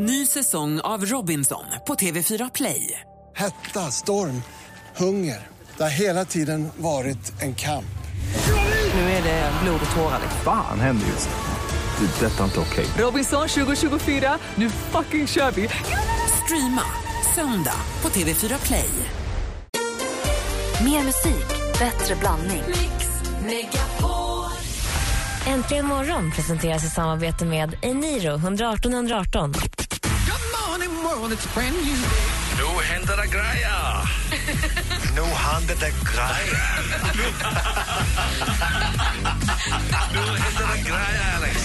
Ny 0.00 0.26
säsong 0.26 0.80
av 0.80 1.04
Robinson 1.04 1.64
på 1.86 1.94
TV4 1.94 2.50
Play. 2.54 3.00
Hetta, 3.36 3.80
storm, 3.80 4.42
hunger. 4.96 5.46
Det 5.76 5.82
har 5.82 5.90
hela 5.90 6.24
tiden 6.24 6.68
varit 6.76 7.42
en 7.42 7.54
kamp. 7.54 7.98
Nu 8.94 9.00
är 9.00 9.22
det 9.22 9.52
blod 9.62 9.80
och 9.90 9.96
tårar. 9.96 10.20
Fan 10.44 10.80
händer 10.80 11.06
just 11.06 11.28
nu. 11.28 12.06
Det. 12.06 12.26
är 12.26 12.30
Detta 12.30 12.40
är 12.40 12.44
inte 12.44 12.60
okej. 12.60 12.86
Robinson 12.98 13.48
2024, 13.48 14.38
nu 14.54 14.70
fucking 14.70 15.26
kör 15.26 15.50
vi! 15.50 15.68
Streama 16.44 16.82
söndag 17.34 17.80
på 18.00 18.08
TV4 18.08 18.66
Play. 18.66 18.90
Mer 20.84 21.04
musik, 21.04 21.48
bättre 21.78 22.16
blandning. 22.20 22.62
Äntligen 25.46 25.86
morgon 25.86 26.30
presenteras 26.30 26.84
i 26.84 26.88
samarbete 26.88 27.44
med 27.44 27.76
Eniro 27.82 28.34
118 28.34 28.92
118. 28.92 29.54
Nu 32.58 32.82
händer 32.84 33.16
det 33.16 33.26
grejer! 33.26 34.10
Nu 35.14 35.22
händer 35.22 35.74
det 35.74 35.90
grejer. 35.90 36.58
Nu 40.12 40.18
händer 40.38 40.66
det 40.76 40.82
grejer, 40.82 41.36
Alex! 41.36 41.56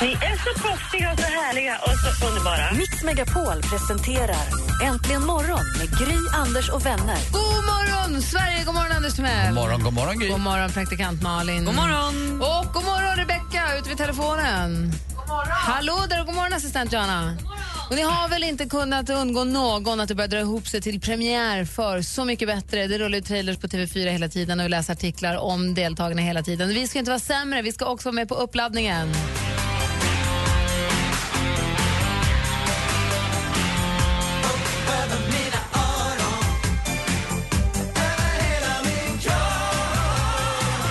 Ni 0.00 0.12
är 0.12 0.36
så 0.36 0.60
proffsiga 0.62 1.12
och 1.12 1.18
så 1.18 1.24
härliga 1.26 1.78
och 1.78 1.90
så 2.18 2.26
underbara. 2.26 2.72
Mix 2.72 3.02
Megapol 3.02 3.62
presenterar 3.62 4.46
Äntligen 4.82 5.26
morgon 5.26 5.64
med 5.78 5.98
Gry, 5.98 6.16
Anders 6.32 6.68
och 6.70 6.86
vänner. 6.86 7.18
God 7.32 7.42
morgon, 7.64 8.22
Sverige! 8.22 8.64
God 8.64 8.74
morgon, 8.74 8.92
Anders 8.96 9.14
Timell. 9.14 9.46
God 9.46 9.54
morgon, 9.54 9.82
god 9.82 9.92
morgon 9.92 10.18
Gry. 10.18 10.28
God 10.28 10.40
morgon, 10.40 10.70
praktikant 10.70 11.22
Malin. 11.22 11.64
God 11.64 11.74
morgon! 11.74 12.42
Och 12.42 12.72
god 12.72 12.84
morgon, 12.84 13.16
Rebecka, 13.16 13.76
ute 13.78 13.88
vid 13.88 13.98
telefonen. 13.98 14.92
God 15.16 15.28
morgon. 15.28 15.46
Hallå 15.50 16.04
där 16.08 16.20
och 16.20 16.26
god 16.26 16.34
morgon, 16.34 16.52
assistent 16.52 16.92
Johanna. 16.92 17.36
Och 17.92 17.96
ni 17.98 18.02
har 18.02 18.28
väl 18.28 18.44
inte 18.44 18.66
kunnat 18.66 19.10
undgå 19.10 19.44
någon 19.44 20.00
att 20.00 20.08
det 20.08 20.14
börjar 20.14 20.28
dra 20.28 20.40
ihop 20.40 20.68
sig 20.68 20.80
till 20.80 21.00
premiär 21.00 21.64
för 21.64 22.02
Så 22.02 22.24
mycket 22.24 22.48
bättre. 22.48 22.86
Det 22.86 22.98
rullar 22.98 23.18
ju 23.18 23.22
trailers 23.22 23.56
på 23.56 23.66
TV4 23.66 24.10
hela 24.10 24.28
tiden 24.28 24.60
och 24.60 24.64
vi 24.64 24.68
läser 24.68 24.92
artiklar 24.92 25.36
om 25.36 25.74
deltagarna 25.74 26.22
hela 26.22 26.42
tiden. 26.42 26.68
Vi 26.68 26.88
ska 26.88 26.98
inte 26.98 27.10
vara 27.10 27.18
sämre, 27.18 27.62
vi 27.62 27.72
ska 27.72 27.86
också 27.86 28.08
vara 28.08 28.14
med 28.14 28.28
på 28.28 28.34
uppladdningen. 28.34 29.08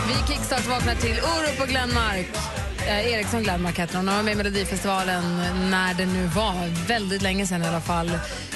Vi 0.08 0.34
kickstart-vaknar 0.34 0.96
till 0.96 1.20
Orup 1.20 1.62
och 1.62 1.68
Glenmark. 1.68 2.61
Eh, 2.92 3.14
Eriksson 3.14 3.44
Glenmark 3.44 3.80
heter 3.80 3.94
de. 3.94 4.06
De 4.06 4.16
var 4.16 4.24
med 4.24 4.34
i 4.34 4.36
Melodifestivalen 4.36 5.24
när 5.70 5.94
det 5.94 6.06
nu 6.06 6.28
var. 6.28 6.88
Väldigt 6.88 7.22
länge 7.22 7.48
sedan 7.48 7.64
i 7.64 7.68
alla 7.68 7.82
fall. 7.82 8.12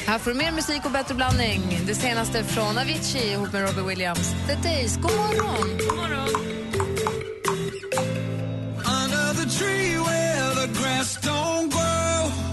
Här 0.07 0.19
får 0.19 0.31
du 0.31 0.37
mer 0.37 0.51
musik 0.51 0.85
och 0.85 0.91
bättre 0.91 1.15
blandning. 1.15 1.79
Det 1.87 1.95
senaste 1.95 2.43
från 2.43 2.77
Avicii 2.77 3.31
ihop 3.31 3.53
med 3.53 3.61
Robbie 3.61 3.81
Williams. 3.89 4.35
The 4.47 4.69
Days. 4.69 4.97
God 4.97 5.11
morgon! 5.15 5.77
God 5.77 5.97
morgon. 5.97 6.29
Under 9.01 9.33
the 9.43 9.49
tree 9.57 9.97
where 9.97 10.67
the 10.67 10.67
grass 10.79 11.17
don't 11.21 11.69
grow 11.71 12.44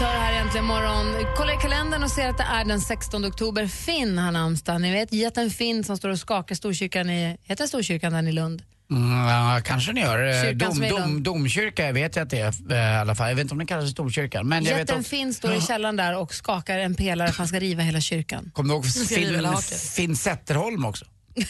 hör 0.00 0.18
här 0.18 0.40
äntligen 0.40 0.64
morgon. 0.64 1.26
Kolla 1.36 1.54
i 1.54 1.56
kalendern 1.56 2.02
och 2.02 2.10
ser 2.10 2.28
att 2.28 2.38
det 2.38 2.44
är 2.44 2.64
den 2.64 2.80
16 2.80 3.24
oktober. 3.24 3.66
Finn 3.66 4.18
har 4.18 4.32
namnsdag. 4.32 4.80
Ni 4.80 4.92
vet 4.92 5.12
jätten 5.12 5.50
Finn 5.50 5.84
som 5.84 5.96
står 5.96 6.08
och 6.08 6.18
skakar 6.18 6.54
Storkyrkan 6.54 7.10
i, 7.10 7.36
heter 7.42 7.66
Storkyrkan 7.66 8.12
den 8.12 8.28
i 8.28 8.32
Lund? 8.32 8.62
Mm, 8.90 9.28
ja, 9.28 9.60
kanske 9.64 9.92
ni 9.92 10.00
gör. 10.00 10.46
Eh, 10.46 10.52
Dom, 10.52 10.80
dom, 10.88 11.22
domkyrka 11.22 11.92
vet 11.92 12.16
jag 12.16 12.22
att 12.22 12.30
det 12.30 12.38
är 12.38 12.72
eh, 12.72 12.96
i 12.96 13.00
alla 13.00 13.14
fall. 13.14 13.28
Jag 13.28 13.36
vet 13.36 13.42
inte 13.42 13.54
om 13.54 13.58
den 13.58 13.66
kallas 13.66 13.90
Storkyrkan. 13.90 14.48
Men 14.48 14.64
jag 14.64 14.70
vet 14.72 14.78
Jätten 14.80 14.98
också, 14.98 15.08
Finn 15.10 15.34
står 15.34 15.54
i 15.54 15.60
källaren 15.60 15.96
där 15.96 16.16
och 16.16 16.34
skakar 16.34 16.78
en 16.78 16.94
pelare 16.94 17.28
för 17.28 17.32
att 17.32 17.38
han 17.38 17.48
ska 17.48 17.60
riva 17.60 17.82
hela 17.82 18.00
kyrkan. 18.00 18.50
kommer 18.54 18.68
du 18.68 18.74
ihåg 18.74 18.86
Finn. 19.08 19.56
Finn 19.96 20.16
Zetterholm 20.16 20.84
också? 20.84 21.04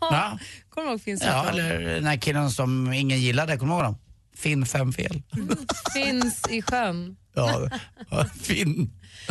Ja. 0.00 0.38
Kommer 0.70 0.86
du 0.86 0.92
ihåg 0.92 1.02
Finns 1.02 1.22
Ja, 1.24 1.48
eller 1.48 1.80
den 1.80 2.06
här 2.06 2.16
killen 2.16 2.50
som 2.50 2.92
ingen 2.92 3.20
gillade, 3.20 3.56
kommer 3.56 3.72
du 3.72 3.76
ihåg 3.76 3.84
honom? 3.84 3.98
Finn 4.36 4.66
fem 4.66 4.92
fel. 4.92 5.22
Finns 5.94 6.42
i 6.50 6.62
sjön. 6.62 7.16
Ja, 7.34 7.68
Finn. 8.42 8.90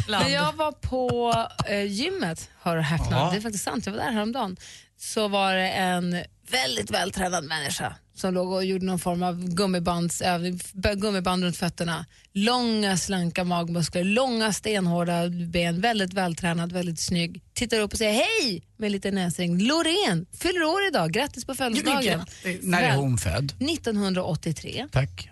När 0.09 0.29
jag 0.29 0.53
var 0.53 0.71
på 0.71 1.33
eh, 1.69 1.83
gymmet, 1.83 2.49
hör 2.61 2.77
och 2.77 2.83
häpna, 2.83 3.07
Ja. 3.17 3.29
det 3.31 3.37
är 3.37 3.41
faktiskt 3.41 3.63
sant, 3.63 3.85
jag 3.85 3.93
var 3.93 3.99
där 3.99 4.11
häromdagen, 4.11 4.57
så 4.97 5.27
var 5.27 5.53
det 5.53 5.69
en 5.69 6.23
väldigt 6.51 6.91
vältränad 6.91 7.43
människa 7.43 7.95
som 8.15 8.33
låg 8.33 8.51
och 8.51 8.65
gjorde 8.65 8.85
någon 8.85 8.99
form 8.99 9.23
av 9.23 9.49
gummibandsövning, 9.49 10.59
gummiband 10.95 11.43
runt 11.43 11.57
fötterna. 11.57 12.05
Långa 12.33 12.97
slanka 12.97 13.43
magmuskler, 13.43 14.03
långa 14.03 14.53
stenhårda 14.53 15.29
ben, 15.29 15.81
väldigt 15.81 16.13
vältränad, 16.13 16.71
väldigt 16.71 16.99
snygg. 16.99 17.43
Tittar 17.53 17.79
upp 17.79 17.91
och 17.91 17.97
säger 17.97 18.13
hej 18.13 18.63
med 18.77 18.85
en 18.85 18.91
liten 18.91 19.15
näsring. 19.15 19.59
Loreen 19.61 20.25
fyller 20.39 20.63
år 20.63 20.87
idag, 20.87 21.11
grattis 21.11 21.45
på 21.45 21.55
födelsedagen. 21.55 22.21
När 22.61 22.81
är 22.81 22.95
hon 22.95 23.17
född? 23.17 23.53
1983. 23.59 24.87
Tack. 24.91 25.29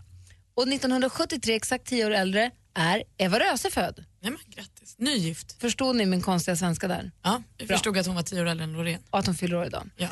Och 0.57 0.67
1973, 0.67 1.55
exakt 1.55 1.85
tio 1.85 2.05
år 2.05 2.11
äldre, 2.11 2.51
är 2.73 3.03
Eva 3.17 3.39
Röse 3.39 3.69
född. 3.69 4.05
Nej, 4.21 4.31
men 4.31 4.39
grattis. 4.55 4.95
Nygift. 4.97 5.61
Förstod 5.61 5.95
ni 5.95 6.05
min 6.05 6.21
konstiga 6.21 6.55
svenska 6.55 6.87
där? 6.87 7.11
Ja, 7.23 7.43
jag 7.57 7.67
förstod 7.67 7.97
att 7.97 8.05
hon 8.05 8.15
var 8.15 8.23
tio 8.23 8.41
år 8.41 8.45
äldre 8.45 8.63
än 8.63 8.73
Loreen. 8.73 8.99
Och 9.09 9.19
att 9.19 9.25
hon 9.25 9.35
fyller 9.35 9.55
år 9.55 9.65
idag. 9.65 9.89
Ja. 9.97 10.07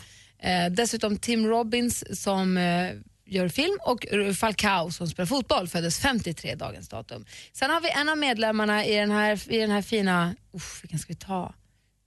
Eh, 0.50 0.72
dessutom 0.72 1.18
Tim 1.18 1.46
Robbins 1.48 2.22
som 2.24 2.58
eh, 2.58 2.92
gör 3.26 3.50
film 3.50 3.78
och 3.86 4.06
Falcao 4.36 4.92
som 4.92 5.08
spelar 5.08 5.26
fotboll 5.26 5.68
föddes 5.68 6.00
53 6.00 6.56
dagens 6.56 6.90
datum. 6.90 7.26
Sen 7.54 7.70
har 7.70 7.82
vi 7.82 7.90
en 7.90 8.10
av 8.10 8.18
medlemmarna 8.18 8.86
i 8.86 8.96
den 8.96 9.12
här, 9.12 9.52
i 9.52 9.58
den 9.58 9.72
här 9.72 9.82
fina, 9.82 10.36
uff, 10.54 10.80
vilken 10.84 11.00
ska 11.00 11.14
vi 11.14 11.20
ta? 11.20 11.54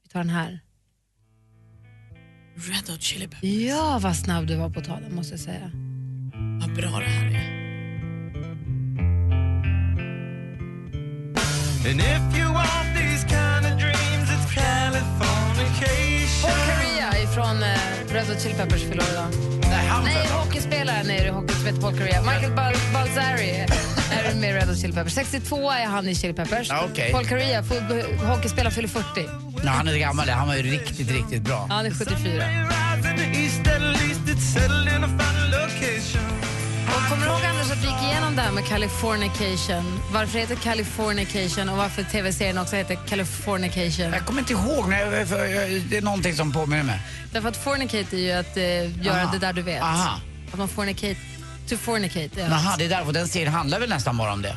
Vi 0.02 0.08
tar 0.08 0.20
den 0.20 0.30
här. 0.30 0.60
Red 2.54 2.88
Hot 2.88 3.02
Chili 3.02 3.28
Peppers. 3.28 3.50
Ja, 3.50 3.98
vad 4.02 4.16
snabb 4.16 4.46
du 4.46 4.56
var 4.56 4.70
på 4.70 4.80
att 4.80 4.86
ta 4.86 5.00
den 5.00 5.14
måste 5.14 5.32
jag 5.32 5.40
säga. 5.40 5.70
Vad 6.60 6.74
bra 6.74 6.98
det 6.98 7.06
här 7.06 7.26
är. 7.26 7.47
And 11.90 12.00
if 12.00 12.38
you 12.38 12.52
want 12.52 12.88
these 12.94 13.24
kind 13.24 13.64
of 13.66 13.72
dreams 13.80 14.28
it's 14.34 14.54
Californication 14.54 16.42
Paul 16.42 16.52
Correa 16.68 17.22
ifrån 17.22 17.62
eh, 17.62 18.12
Red 18.12 18.26
Hot 18.28 18.42
Chili 18.42 18.54
Peppers 18.54 18.82
fyller 18.82 19.04
idag. 19.12 19.26
Nej, 19.70 19.86
han 19.86 20.04
Nej, 20.04 20.26
hockeyspelaren 20.32 21.10
är 21.10 21.24
det, 21.24 21.30
hockey 21.30 21.54
som 21.54 21.66
heter 21.66 21.80
Paul 21.80 21.92
Correa. 21.98 22.22
Michael 22.22 22.52
Bal- 22.52 22.92
Balzari 22.92 23.50
är 24.10 24.34
med 24.34 24.50
i 24.50 24.52
Red 24.52 24.68
Hot 24.68 24.78
Chili 24.78 24.92
Peppers. 24.92 25.12
62 25.14 25.70
är 25.70 25.86
han 25.86 26.08
i 26.08 26.14
Chili 26.14 26.32
Peppers. 26.34 26.68
Ja, 26.68 26.84
okej. 26.92 27.12
Paul 27.12 27.26
Correa, 27.26 27.62
fo- 27.62 28.26
hockeyspelaren, 28.26 28.72
fyller 28.72 28.88
40. 28.88 29.06
Ja, 29.64 29.70
han 29.70 29.88
är 29.88 29.96
gammal, 29.98 30.28
han 30.28 30.48
var 30.48 30.54
ju 30.56 30.62
riktigt, 30.62 31.10
riktigt 31.10 31.42
bra. 31.42 31.66
Han 31.70 31.86
är 31.86 31.90
74. 31.90 32.32
Rise 32.32 33.10
in 33.10 33.16
the 33.16 33.40
east 33.44 33.66
at 33.66 33.82
least 33.82 34.20
it's 34.26 34.40
settled 34.54 34.88
in 34.96 35.04
a 35.04 35.08
final 35.08 35.50
location 35.50 36.22
Och 36.86 37.08
kommer 37.10 37.26
du 37.26 37.32
ihåg 37.32 37.40
Vi 37.74 37.86
gick 37.86 38.02
igenom 38.02 38.36
det 38.36 38.42
här 38.42 38.52
med 38.52 38.66
Californication? 38.66 40.00
Varför 40.12 40.32
det 40.32 40.38
heter 40.40 40.54
Californication 40.56 41.68
och 41.68 41.76
varför 41.76 42.02
tv-serien 42.02 42.58
också 42.58 42.76
heter 42.76 42.94
Californication? 43.08 44.12
Jag 44.12 44.26
kommer 44.26 44.40
inte 44.40 44.52
ihåg, 44.52 44.88
när 44.88 44.98
jag, 45.18 45.28
för 45.28 45.44
jag, 45.44 45.82
det 45.90 45.96
är 45.96 46.02
någonting 46.02 46.34
som 46.34 46.52
påminner 46.52 46.82
mig. 46.82 47.00
Därför 47.32 47.48
att 47.48 47.56
fornicate 47.56 48.16
är 48.16 48.20
ju 48.20 48.32
att 48.32 48.56
eh, 48.56 49.04
göra 49.06 49.22
Aha. 49.22 49.32
det 49.32 49.38
där 49.38 49.52
du 49.52 49.62
vet. 49.62 49.82
Aha. 49.82 50.20
Att 50.52 50.58
man 50.58 50.68
fornicate, 50.68 51.16
to 51.68 51.76
fornicate. 51.76 52.40
Jaha, 52.40 52.72
att- 52.72 52.78
det 52.78 52.84
är 52.84 52.88
därför 52.88 53.12
den 53.12 53.28
serien 53.28 53.52
handlar 53.52 53.80
väl 53.80 53.88
nästan 53.88 54.16
bara 54.16 54.32
om 54.32 54.42
det. 54.42 54.56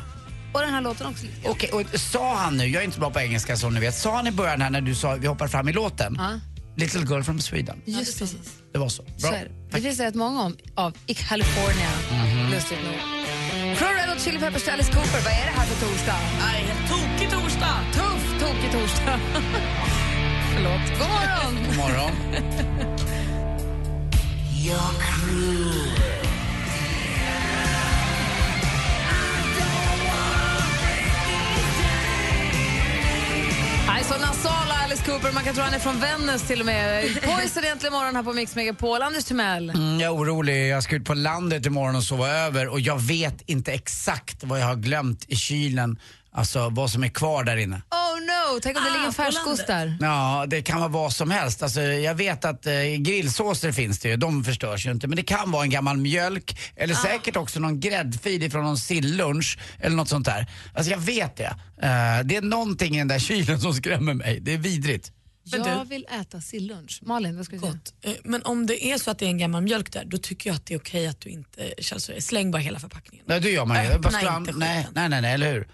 Och 0.52 0.60
den 0.60 0.70
här 0.74 0.80
låten 0.80 1.06
också. 1.06 1.26
Okej, 1.44 1.70
och 1.70 2.00
sa 2.00 2.36
han 2.36 2.56
nu, 2.56 2.66
jag 2.66 2.80
är 2.82 2.84
inte 2.84 2.98
bra 3.00 3.10
på 3.10 3.20
engelska 3.20 3.56
som 3.56 3.74
ni 3.74 3.80
vet, 3.80 3.94
sa 3.94 4.16
han 4.16 4.26
i 4.26 4.30
början 4.32 4.60
här 4.60 4.70
när 4.70 4.80
du 4.80 4.94
sa, 4.94 5.14
vi 5.14 5.26
hoppar 5.26 5.48
fram 5.48 5.68
i 5.68 5.72
låten, 5.72 6.16
Ja, 6.18 6.30
Little 6.76 7.02
Girl 7.04 7.22
from 7.22 7.40
Sweden. 7.40 7.82
just 7.84 8.18
precis. 8.18 8.52
Det 8.72 8.78
var 8.78 8.88
så. 8.88 9.04
Så 9.16 9.28
Bra. 9.28 9.36
är 9.36 9.44
det. 9.44 9.50
Det 9.76 9.80
finns 9.82 10.00
rätt 10.00 10.14
många 10.14 10.42
om, 10.42 10.56
av 10.74 10.96
i 11.06 11.14
California, 11.14 11.90
Mhm. 12.10 12.50
lustigt 12.50 12.78
nog. 12.84 12.94
Från 13.76 13.88
Red 13.88 14.08
Hot 14.08 14.20
Chili 14.22 14.38
Peppers 14.38 14.62
till 14.62 14.72
Alice 14.72 14.92
Cooper, 14.92 15.20
vad 15.24 15.32
är 15.32 15.44
det 15.46 15.52
här 15.58 15.66
för 15.66 15.86
torsdag? 15.86 16.16
Nej, 16.40 16.62
helt 16.64 16.90
tokig 16.90 17.30
torsdag. 17.30 17.78
Tuff, 17.94 18.40
tokig 18.40 18.72
torsdag. 18.72 19.20
Förlåt. 20.54 20.98
God 20.98 21.08
morgon! 21.08 21.66
God 21.68 21.76
morgon. 21.76 22.12
Cooper, 35.12 35.32
man 35.32 35.44
kan 35.44 35.54
tro 35.54 35.64
han 35.64 35.74
är 35.74 35.78
från 35.78 36.00
Vännäs 36.00 36.42
till 36.42 36.60
och 36.60 36.66
med. 36.66 37.02
Poison 37.22 37.64
egentligen 37.64 37.92
morgon 37.92 38.16
här 38.16 38.22
på 38.22 38.32
Mix 38.32 38.56
Megapol. 38.56 39.02
Anders 39.02 39.24
Timell. 39.24 39.70
Mm, 39.70 40.00
jag 40.00 40.14
är 40.14 40.16
orolig, 40.16 40.68
jag 40.68 40.82
ska 40.82 40.96
ut 40.96 41.04
på 41.04 41.14
landet 41.14 41.66
imorgon 41.66 41.96
och 41.96 42.02
sova 42.02 42.28
över 42.28 42.68
och 42.68 42.80
jag 42.80 43.00
vet 43.00 43.42
inte 43.46 43.72
exakt 43.72 44.44
vad 44.44 44.60
jag 44.60 44.66
har 44.66 44.76
glömt 44.76 45.24
i 45.28 45.36
kylen, 45.36 45.98
alltså 46.32 46.68
vad 46.68 46.90
som 46.90 47.04
är 47.04 47.08
kvar 47.08 47.44
där 47.44 47.56
inne. 47.56 47.76
Oh 47.76 48.01
no, 48.48 48.52
wow, 48.52 48.60
tänk 48.62 48.76
om 48.78 48.84
det 48.84 48.90
ligger 48.90 49.02
en 49.04 49.08
Ah, 49.08 49.12
färskost 49.12 49.66
där. 49.66 49.96
Ja, 50.00 50.44
det 50.48 50.62
kan 50.62 50.78
vara 50.80 50.88
vad 50.88 51.12
som 51.12 51.30
helst. 51.30 51.62
Alltså, 51.62 51.80
jag 51.82 52.14
vet 52.14 52.44
att 52.44 52.66
eh, 52.66 52.72
grillsåser 52.98 53.72
finns 53.72 53.98
det 54.00 54.08
ju, 54.08 54.16
de 54.16 54.44
förstörs 54.44 54.86
ju 54.86 54.90
inte. 54.90 55.06
Men 55.08 55.16
det 55.16 55.22
kan 55.22 55.50
vara 55.50 55.62
en 55.62 55.70
gammal 55.70 55.96
mjölk 55.96 56.58
eller 56.76 56.94
säkert 56.94 57.36
också 57.36 57.60
någon 57.60 57.80
gräddfil 57.80 58.50
från 58.50 58.64
någon 58.64 58.78
sillunch 58.78 59.58
eller 59.80 59.96
något 59.96 60.08
sånt 60.08 60.26
där. 60.26 60.46
Alltså 60.74 60.90
jag 60.92 60.98
vet 60.98 61.36
det. 61.36 61.44
Eh, 61.82 62.24
det 62.24 62.36
är 62.36 62.42
någonting 62.42 62.94
i 62.94 62.98
den 62.98 63.08
där 63.08 63.18
kylen 63.18 63.60
som 63.60 63.74
skrämmer 63.74 64.14
mig. 64.14 64.40
Det 64.40 64.52
är 64.54 64.58
vidrigt. 64.58 65.12
Men 65.52 65.64
Jag 65.64 65.80
du- 65.80 65.88
vill 65.88 66.06
äta 66.20 66.40
sillunch. 66.40 66.98
Malin, 67.02 67.36
vad 67.36 67.44
ska 67.46 67.54
du 67.56 67.60
säga? 67.60 67.72
Gott. 67.72 67.94
Eh, 68.04 68.12
Men 68.24 68.42
om 68.42 68.66
det 68.66 68.86
är 68.86 68.98
så 68.98 69.10
att 69.10 69.18
det 69.18 69.24
är 69.24 69.28
en 69.28 69.38
gammal 69.38 69.62
mjölk 69.62 69.92
där, 69.92 70.04
då 70.06 70.18
tycker 70.18 70.50
jag 70.50 70.54
att 70.56 70.66
det 70.66 70.74
är 70.74 70.78
okej 70.78 71.06
att 71.06 71.20
du 71.20 71.30
inte 71.30 71.74
källsorterar. 71.78 72.20
Släng 72.20 72.50
bara 72.50 72.58
hela 72.62 72.78
förpackningen. 72.78 73.24
Nej, 73.28 73.40
det 73.40 73.50
gör 73.50 73.64
man 73.64 73.84
ju. 73.84 73.90
Öppna 73.90 74.10
Bara 74.22 74.36
inte 74.36 74.52
nej, 74.52 74.78
skiten. 74.78 74.92
nej, 74.94 75.08
nej, 75.08 75.20
nej, 75.22 75.32
eller 75.34 75.52
hur? 75.52 75.68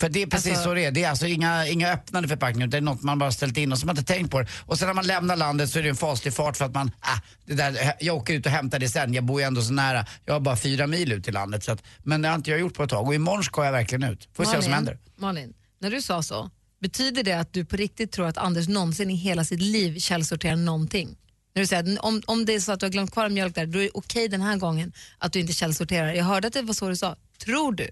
För 0.00 0.08
det 0.08 0.22
är 0.22 0.26
precis 0.26 0.50
Alltså- 0.50 0.64
så 0.64 0.74
det 0.74 0.84
är. 0.84 0.90
Det 0.90 1.04
är 1.04 1.10
alltså 1.10 1.26
inga, 1.26 1.66
inga 1.66 1.92
öppnade 1.92 2.28
förpackningar 2.28 2.66
det 2.66 2.76
är 2.76 2.80
något 2.80 3.02
man 3.02 3.18
bara 3.18 3.32
ställt 3.32 3.56
in 3.56 3.72
och 3.72 3.78
som 3.78 3.86
man 3.86 3.98
inte 3.98 4.14
tänkt 4.14 4.30
på 4.30 4.40
det. 4.40 4.48
Och 4.66 4.78
sen 4.78 4.86
när 4.86 4.94
man 4.94 5.06
lämnar 5.06 5.36
landet 5.36 5.70
så 5.70 5.78
är 5.78 5.82
det 5.82 5.88
en 5.88 5.96
faslig 5.96 6.34
fart 6.34 6.56
för 6.56 6.64
att 6.64 6.74
man, 6.74 6.90
ah, 7.00 7.18
det 7.46 7.54
där, 7.54 7.92
jag 8.00 8.16
åker 8.16 8.34
ut 8.34 8.46
och 8.46 8.52
hämtar 8.52 8.78
det 8.78 8.88
sen. 8.88 9.14
Jag 9.14 9.24
bor 9.24 9.40
ju 9.40 9.46
ändå 9.46 9.62
så 9.62 9.72
nära. 9.72 10.06
Jag 10.24 10.32
har 10.32 10.40
bara 10.40 10.56
fyra 10.56 10.86
mil 10.86 11.12
ut 11.12 11.24
till 11.24 11.34
landet. 11.34 11.64
Så 11.64 11.72
att, 11.72 11.82
men 12.02 12.22
det 12.22 12.28
har 12.28 12.36
inte 12.36 12.50
jag 12.50 12.60
gjort 12.60 12.74
på 12.74 12.82
ett 12.82 12.90
tag 12.90 13.06
och 13.06 13.14
imorgon 13.14 13.44
ska 13.44 13.64
jag 13.64 13.72
verkligen 13.72 14.04
ut. 14.04 14.28
Får 14.34 14.44
se 14.44 14.54
vad 14.54 14.64
som 14.64 14.72
händer. 14.72 14.98
Malin, 15.16 15.52
när 15.80 15.90
du 15.90 16.02
sa 16.02 16.22
så, 16.22 16.50
betyder 16.80 17.22
det 17.22 17.32
att 17.32 17.52
du 17.52 17.64
på 17.64 17.76
riktigt 17.76 18.12
tror 18.12 18.26
att 18.26 18.38
Anders 18.38 18.68
någonsin 18.68 19.10
i 19.10 19.14
hela 19.14 19.44
sitt 19.44 19.62
liv 19.62 19.98
källsorterar 19.98 20.56
någonting? 20.56 21.16
När 21.54 21.62
du 21.62 21.66
säger 21.66 22.04
om, 22.04 22.22
om 22.26 22.44
det 22.44 22.54
är 22.54 22.60
så 22.60 22.72
att 22.72 22.80
du 22.80 22.86
har 22.86 22.90
glömt 22.90 23.12
kvar 23.12 23.28
mjölk 23.28 23.54
där, 23.54 23.66
då 23.66 23.78
är 23.78 23.82
det 23.82 23.90
okej 23.94 24.28
den 24.28 24.40
här 24.42 24.56
gången 24.56 24.92
att 25.18 25.32
du 25.32 25.40
inte 25.40 25.52
källsorterar. 25.52 26.12
Jag 26.12 26.24
hörde 26.24 26.46
att 26.46 26.52
det 26.54 26.62
var 26.62 26.74
så 26.74 26.88
du 26.88 26.96
sa. 26.96 27.16
Tror 27.44 27.72
du 27.72 27.90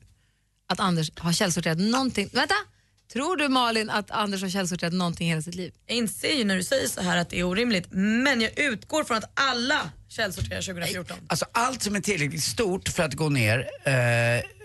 att 0.68 0.80
Anders 0.80 1.10
har 1.18 1.32
källsorterat 1.32 1.78
någonting? 1.78 2.30
Vänta! 2.32 2.54
Tror 3.12 3.36
du 3.36 3.48
Malin 3.48 3.90
att 3.90 4.10
Anders 4.10 4.42
har 4.42 4.48
källsorterat 4.48 4.92
någonting 4.92 5.26
i 5.26 5.30
hela 5.30 5.42
sitt 5.42 5.54
liv? 5.54 5.72
Jag 5.86 5.96
inser 5.96 6.32
ju 6.32 6.44
när 6.44 6.56
du 6.56 6.62
säger 6.62 6.88
så 6.88 7.02
här 7.02 7.16
att 7.16 7.30
det 7.30 7.38
är 7.38 7.44
orimligt, 7.44 7.86
men 7.90 8.40
jag 8.40 8.58
utgår 8.58 9.04
från 9.04 9.16
att 9.16 9.30
alla 9.34 9.90
källsorterar 10.08 10.62
2014. 10.62 11.16
Alltså 11.26 11.46
allt 11.52 11.82
som 11.82 11.96
är 11.96 12.00
tillräckligt 12.00 12.44
stort 12.44 12.88
för 12.88 13.02
att 13.02 13.14
gå 13.14 13.28
ner, 13.28 13.58
eh, 13.84 13.92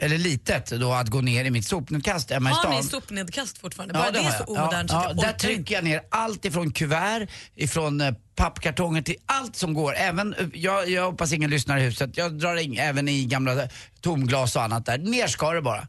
eller 0.02 0.18
litet 0.18 0.70
då, 0.70 0.92
att 0.94 1.10
gå 1.10 1.22
ner 1.22 1.46
i 1.46 1.52
mitt 1.52 1.66
sopnedkast 1.66 2.32
hemma 2.32 2.50
i 2.50 2.54
Har 2.54 2.60
stan. 2.60 2.76
ni 2.76 2.84
sopnedkast 2.84 3.58
fortfarande? 3.58 3.94
Bara 3.94 4.12
det, 4.12 4.20
är 4.20 4.24
har 4.24 4.32
så 4.32 4.38
jag. 4.48 4.50
omodernt 4.50 4.92
ja, 4.92 5.02
så 5.02 5.08
ja, 5.08 5.12
att 5.12 5.18
Där 5.22 5.48
trycker 5.48 5.76
jag 5.76 5.84
ner 5.84 6.02
allt 6.10 6.46
ifrån 6.46 6.72
kuvert, 6.72 7.28
ifrån 7.56 8.02
eh, 8.02 8.14
pappkartonger 8.36 9.02
till 9.02 9.16
allt 9.26 9.56
som 9.56 9.74
går. 9.74 9.96
Även, 9.96 10.34
eh, 10.34 10.48
jag, 10.54 10.90
jag 10.90 11.12
hoppas 11.12 11.34
ingen 11.34 11.50
lyssnar 11.50 11.78
i 11.78 11.82
huset, 11.82 12.18
jag 12.18 12.40
drar 12.40 12.56
in 12.56 12.78
även 12.78 13.08
i 13.08 13.26
gamla 13.26 13.68
tomglas 14.02 14.56
och 14.56 14.64
annat 14.64 14.86
där. 14.86 14.98
Ner 14.98 15.28
ska 15.28 15.52
det 15.52 15.62
bara. 15.62 15.88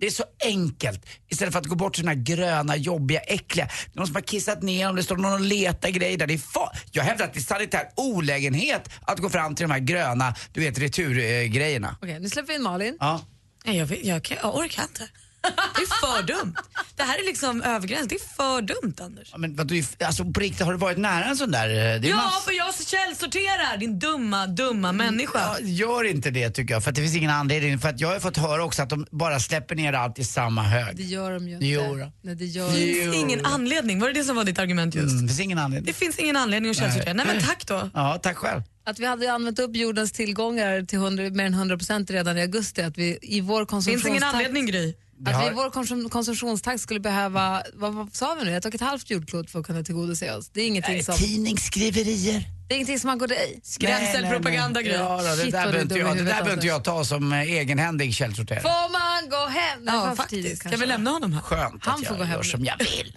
Det 0.00 0.06
är 0.06 0.10
så 0.10 0.24
enkelt. 0.44 1.06
Istället 1.28 1.52
för 1.52 1.60
att 1.60 1.66
gå 1.66 1.74
bort 1.74 1.94
till 1.94 2.02
såna 2.02 2.12
här 2.12 2.18
gröna, 2.22 2.76
jobbiga, 2.76 3.20
äckliga. 3.20 3.66
Det 3.66 3.92
är 3.92 3.96
någon 3.96 4.06
som 4.06 4.14
har 4.16 4.22
kissat 4.22 4.62
ner 4.62 4.86
dem, 4.86 4.96
det 4.96 5.02
står 5.02 5.16
någon 5.16 5.32
och 5.32 5.40
letar 5.40 5.88
grejer 5.88 6.18
där. 6.18 6.26
Det 6.26 6.34
är 6.34 6.38
fa- 6.38 6.76
jag 6.92 7.02
hävdar 7.04 7.24
att 7.24 7.34
det 7.34 7.40
är 7.40 7.42
sanitär 7.42 7.88
olägenhet 7.96 8.90
att 9.00 9.18
gå 9.18 9.30
fram 9.30 9.54
till 9.54 9.64
de 9.68 9.72
här 9.72 9.80
gröna, 9.80 10.34
du 10.52 10.60
vet 10.60 10.78
returgrejerna. 10.78 11.96
Okej, 12.02 12.20
nu 12.20 12.28
släpper 12.28 12.48
vi 12.48 12.54
in 12.56 12.62
Malin. 12.62 12.96
Ja. 13.00 13.20
Nej, 13.64 13.76
jag, 13.76 13.86
vet- 13.86 14.04
jag, 14.04 14.24
kan, 14.24 14.36
jag 14.42 14.56
orkar 14.56 14.82
inte. 14.82 15.08
Det 15.42 15.82
är 15.82 16.06
för 16.16 16.22
dumt. 16.22 16.54
Det 16.96 17.02
här 17.02 17.18
är 17.18 17.26
liksom 17.26 17.62
övergräns. 17.62 18.08
Det 18.08 18.14
är 18.14 18.34
för 18.36 18.62
dumt 18.62 18.94
Anders. 19.00 19.28
Ja, 19.32 19.38
Men 19.38 19.56
vad 19.56 19.66
du, 19.66 19.82
alltså 20.04 20.24
på 20.24 20.40
riktigt, 20.40 20.66
har 20.66 20.72
du 20.72 20.78
varit 20.78 20.98
nära 20.98 21.24
en 21.24 21.36
sån 21.36 21.50
där? 21.50 21.68
eh, 21.68 21.74
Det 22.00 22.08
är 22.08 22.10
Ja, 22.10 22.16
mass- 22.16 22.44
för 22.44 22.52
jag 22.52 22.74
källsorterar 22.74 23.76
din 23.76 23.98
dumma, 23.98 24.46
dumma 24.46 24.92
människa. 24.92 25.38
Ja, 25.38 25.56
gör 25.60 26.04
inte 26.04 26.30
det 26.30 26.50
tycker 26.50 26.74
jag, 26.74 26.82
för 26.84 26.90
att 26.90 26.96
det 26.96 27.02
finns 27.02 27.16
ingen 27.16 27.30
anledning. 27.30 27.78
För 27.78 27.88
att 27.88 28.00
jag 28.00 28.08
har 28.08 28.20
fått 28.20 28.36
höra 28.36 28.64
också 28.64 28.82
att 28.82 28.90
de 28.90 29.06
bara 29.10 29.40
släpper 29.40 29.74
ner 29.74 29.92
allt 29.92 30.18
i 30.18 30.24
samma 30.24 30.62
Det 30.62 30.68
hög. 30.68 31.00
gör 31.00 31.32
de 31.32 31.48
ju 31.48 31.54
inte. 31.54 31.66
Jo. 31.66 32.10
Nej, 32.22 32.34
det 32.34 32.44
gör 32.44 32.68
Det 32.68 32.72
de 32.86 33.02
finns 33.02 33.16
ingen 33.16 33.46
anledning. 33.46 34.00
Var 34.00 34.08
det 34.08 34.14
det 34.14 34.24
som 34.24 34.36
var 34.36 34.44
ditt 34.44 34.58
argument 34.58 34.94
just? 34.94 35.12
Mm, 35.12 35.22
det 35.22 35.28
finns 35.28 35.40
ingen 35.40 35.58
anledning. 35.58 35.86
Det 35.86 35.92
finns 35.98 36.18
ingen 36.18 36.36
anledning 36.36 36.70
att 36.70 36.76
källsortera. 36.76 37.14
Nej 37.14 37.26
men 37.26 37.42
tack 37.42 37.66
då. 37.66 37.90
Ja, 37.94 38.18
tack 38.22 38.36
själv. 38.36 38.62
Att 38.86 38.98
vi 38.98 39.06
hade 39.06 39.32
använt 39.32 39.58
upp 39.58 39.76
jordens 39.76 40.12
tillgångar 40.12 40.82
till 40.82 40.98
100, 40.98 41.30
mer 41.30 41.44
än 41.46 41.54
100 41.54 41.76
procent 41.78 42.10
redan 42.10 42.38
i 42.38 42.40
augusti. 42.40 42.82
Att 42.82 42.98
vi 42.98 43.18
i 43.22 43.40
vår 43.40 43.60
Det 43.60 43.66
finns 43.70 43.86
ingen 43.88 44.00
konsumtionstakt, 44.00 44.34
anledning 44.34 44.66
Gry. 44.66 44.94
Att 45.20 45.28
vi 45.28 45.32
har- 45.32 45.50
i 45.50 45.54
vår 45.54 45.70
konsum, 45.70 46.08
konsumtionstakt 46.10 46.80
skulle 46.80 47.00
behöva, 47.00 47.62
vad, 47.74 47.94
vad 47.94 48.14
sa 48.14 48.34
vi 48.40 48.44
nu, 48.44 48.56
ett 48.56 48.64
och 48.64 48.74
ett 48.74 48.80
halvt 48.80 49.10
jordklot 49.10 49.50
för 49.50 49.60
att 49.60 49.66
kunna 49.66 49.82
tillgodose 49.82 50.34
oss. 50.36 50.48
Det 50.48 50.60
är 50.62 50.66
ingenting, 50.66 50.94
Nej, 50.94 51.02
som, 51.04 51.14
Tidningsskriverier. 51.14 52.44
det 52.68 52.74
är 52.74 52.76
ingenting 52.76 52.98
som 52.98 53.10
angår 53.10 53.26
dig. 53.28 53.60
Skrämselpropaganda, 53.62 54.82
Gry. 54.82 54.92
Ja, 54.92 55.16
då, 55.16 55.22
det 55.22 55.36
Shit, 55.36 55.52
där 55.52 55.60
behöver 55.62 55.82
inte 55.82 55.94
jag, 55.94 56.06
det 56.06 56.10
huvudet, 56.12 56.26
där 56.36 56.42
behöver 56.44 56.50
inte 56.52 56.52
Anders. 56.52 56.64
jag 56.64 56.84
ta 56.84 57.04
som 57.04 57.32
eh, 57.32 57.40
egenhändig 57.52 58.14
källsorterare. 58.14 58.62
Får 58.62 58.92
man 58.92 59.30
gå 59.30 59.46
hem? 59.46 59.78
Nej, 59.84 59.94
Ja, 59.94 60.02
tidigt 60.02 60.16
faktiskt. 60.16 60.56
Ska 60.58 60.68
kanske. 60.68 60.80
vi 60.80 60.86
lämna 60.86 61.10
honom 61.10 61.32
här? 61.32 61.40
Skönt 61.40 61.84
Han 61.84 61.94
att 62.00 62.06
får 62.06 62.16
jag 62.16 62.18
gå 62.18 62.24
hem 62.24 62.34
gör 62.36 62.42
som 62.42 62.64
jag 62.64 62.78
vill. 62.78 63.16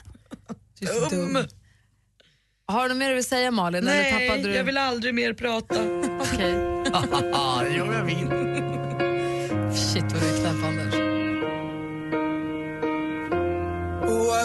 Dum. 1.09 1.45
Har 2.67 2.83
du 2.83 2.89
något 2.89 2.97
mer 2.97 3.09
du 3.09 3.15
vill 3.15 3.23
säga 3.25 3.51
Malin? 3.51 3.87
eller 3.87 4.11
tappade 4.27 4.47
du? 4.49 4.55
jag 4.55 4.63
vill 4.63 4.77
aldrig 4.77 5.15
mer 5.15 5.33
prata. 5.33 5.75
Okej. 6.21 6.67
Ja, 7.33 7.61
det 7.69 7.75
gör 7.75 7.93
jag 7.93 8.03
vill. 8.03 8.50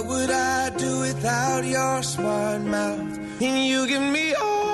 Would 0.08 0.30
I 0.30 0.70
do 0.78 1.00
without 1.00 1.64
your 1.64 2.02
smart 2.02 2.60
mouth? 2.60 3.18
And 3.40 3.66
you 3.66 3.86
give 3.86 4.00
me 4.00 4.34
all 4.34 4.66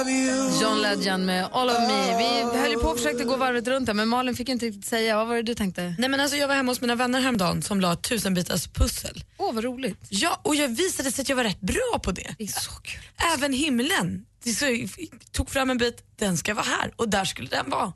of 0.00 0.08
you. 0.08 0.60
John 0.60 0.82
Legend 0.82 1.26
med 1.26 1.48
All 1.52 1.68
of 1.70 1.78
me. 1.78 2.16
Vi 2.18 2.58
höll 2.58 2.70
ju 2.70 2.78
på 2.78 2.88
och 2.88 2.96
försökte 2.96 3.24
gå 3.24 3.36
varvet 3.36 3.68
runt 3.68 3.88
här, 3.88 3.94
men 3.94 4.08
Malin 4.08 4.36
fick 4.36 4.48
inte 4.48 4.66
riktigt 4.66 4.84
säga. 4.84 5.16
Vad 5.16 5.28
var 5.28 5.36
det 5.36 5.42
du 5.42 5.54
tänkte? 5.54 5.94
Nej 5.98 6.08
men 6.08 6.20
alltså 6.20 6.36
jag 6.36 6.48
var 6.48 6.54
hemma 6.54 6.72
hos 6.72 6.80
mina 6.80 6.94
vänner 6.94 7.20
häromdagen 7.20 7.62
som 7.62 7.80
la 7.80 7.96
tusenbitars 7.96 8.66
pussel. 8.66 9.24
Åh, 9.38 9.54
vad 9.54 9.64
roligt. 9.64 10.06
Ja, 10.08 10.40
och 10.42 10.54
jag 10.54 10.68
visade 10.68 11.12
sig 11.12 11.22
att 11.22 11.28
jag 11.28 11.36
var 11.36 11.44
rätt 11.44 11.60
bra 11.60 12.00
på 12.02 12.12
det. 12.12 12.34
Det 12.38 12.44
är 12.44 12.48
så 12.48 12.70
kul. 12.70 13.00
Även 13.36 13.52
himlen. 13.52 14.26
Så, 14.58 14.64
jag 14.66 14.88
tog 15.32 15.50
fram 15.50 15.70
en 15.70 15.78
bit, 15.78 16.04
den 16.16 16.36
ska 16.36 16.54
vara 16.54 16.66
här 16.66 16.92
och 16.96 17.08
där 17.08 17.24
skulle 17.24 17.48
den 17.48 17.70
vara. 17.70 17.92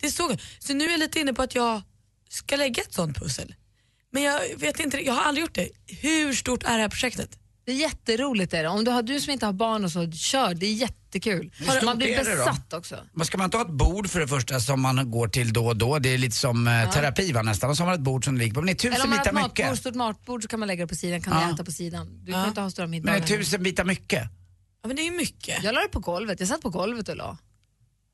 Det 0.00 0.06
är 0.06 0.10
så, 0.10 0.36
så 0.58 0.74
nu 0.74 0.84
är 0.84 0.90
jag 0.90 1.00
lite 1.00 1.20
inne 1.20 1.32
på 1.32 1.42
att 1.42 1.54
jag 1.54 1.82
ska 2.32 2.56
lägga 2.56 2.82
ett 2.82 2.94
sånt 2.94 3.18
pussel. 3.18 3.54
Men 4.12 4.22
jag 4.22 4.40
vet 4.58 4.80
inte, 4.80 4.98
jag 5.06 5.12
har 5.14 5.22
aldrig 5.22 5.42
gjort 5.42 5.54
det. 5.54 5.68
Hur 5.86 6.32
stort 6.32 6.62
är 6.62 6.76
det 6.76 6.82
här 6.82 6.88
projektet? 6.88 7.38
Det 7.64 7.72
är 7.72 7.76
jätteroligt. 7.76 8.54
Är 8.54 8.62
det. 8.62 8.68
Om 8.68 8.84
du, 8.84 8.90
har, 8.90 9.02
du 9.02 9.20
som 9.20 9.32
inte 9.32 9.46
har 9.46 9.52
barn 9.52 9.84
och 9.84 9.92
så, 9.92 10.12
kör. 10.12 10.54
Det 10.54 10.66
är 10.66 10.72
jättekul. 10.72 11.52
Hur 11.58 11.66
stort 11.66 11.82
Man 11.82 11.98
blir 11.98 12.08
är 12.08 12.24
det 12.24 12.30
då? 12.30 12.36
besatt 12.36 12.72
också. 12.72 12.96
Men 13.12 13.26
Ska 13.26 13.38
man 13.38 13.50
ta 13.50 13.62
ett 13.62 13.68
bord 13.68 14.10
för 14.10 14.20
det 14.20 14.28
första 14.28 14.60
som 14.60 14.80
man 14.80 15.10
går 15.10 15.28
till 15.28 15.52
då 15.52 15.66
och 15.66 15.76
då? 15.76 15.98
Det 15.98 16.08
är 16.14 16.18
lite 16.18 16.36
som 16.36 16.68
eh, 16.68 16.90
terapi 16.90 17.32
va 17.32 17.42
nästan. 17.42 17.70
Och 17.70 17.76
så 17.76 17.82
har 17.82 17.86
man 17.86 17.94
ett 17.94 18.00
bord 18.00 18.24
som 18.24 18.36
ligger 18.38 18.54
på. 18.54 18.60
Men 18.60 18.66
det 18.66 18.84
är 18.84 18.86
Eller 18.88 18.96
tusen 18.96 19.04
om 19.04 19.10
man 19.10 19.18
har 19.18 19.24
bitar 19.24 19.30
ett 19.30 19.34
matbord, 19.34 19.64
mycket. 19.66 19.78
stort 19.78 19.94
matbord 19.94 20.42
så 20.42 20.48
kan 20.48 20.60
man 20.60 20.66
lägga 20.66 20.84
det 20.84 20.88
på 20.88 20.94
sidan, 20.94 21.20
kan 21.22 21.32
Ja. 21.34 21.40
man 21.40 21.54
äta 21.54 21.64
på 21.64 21.72
sidan. 21.72 22.24
Du 22.24 22.32
kan 22.32 22.40
Ja. 22.40 22.48
inte 22.48 22.60
ha 22.60 22.70
stora 22.70 22.86
Men 22.86 22.90
middagar. 22.90 23.18
det 23.20 23.34
är 23.34 23.38
tusen 23.38 23.62
bitar 23.62 23.84
mycket. 23.84 24.22
Ja 24.82 24.86
men 24.88 24.96
det 24.96 25.02
är 25.02 25.10
ju 25.10 25.16
mycket. 25.16 25.62
Jag 25.64 25.74
la 25.74 25.80
det 25.80 25.88
på 25.88 26.00
golvet. 26.00 26.40
Jag 26.40 26.48
satt 26.48 26.60
på 26.60 26.70
golvet 26.70 27.08
och 27.08 27.16
la. 27.16 27.38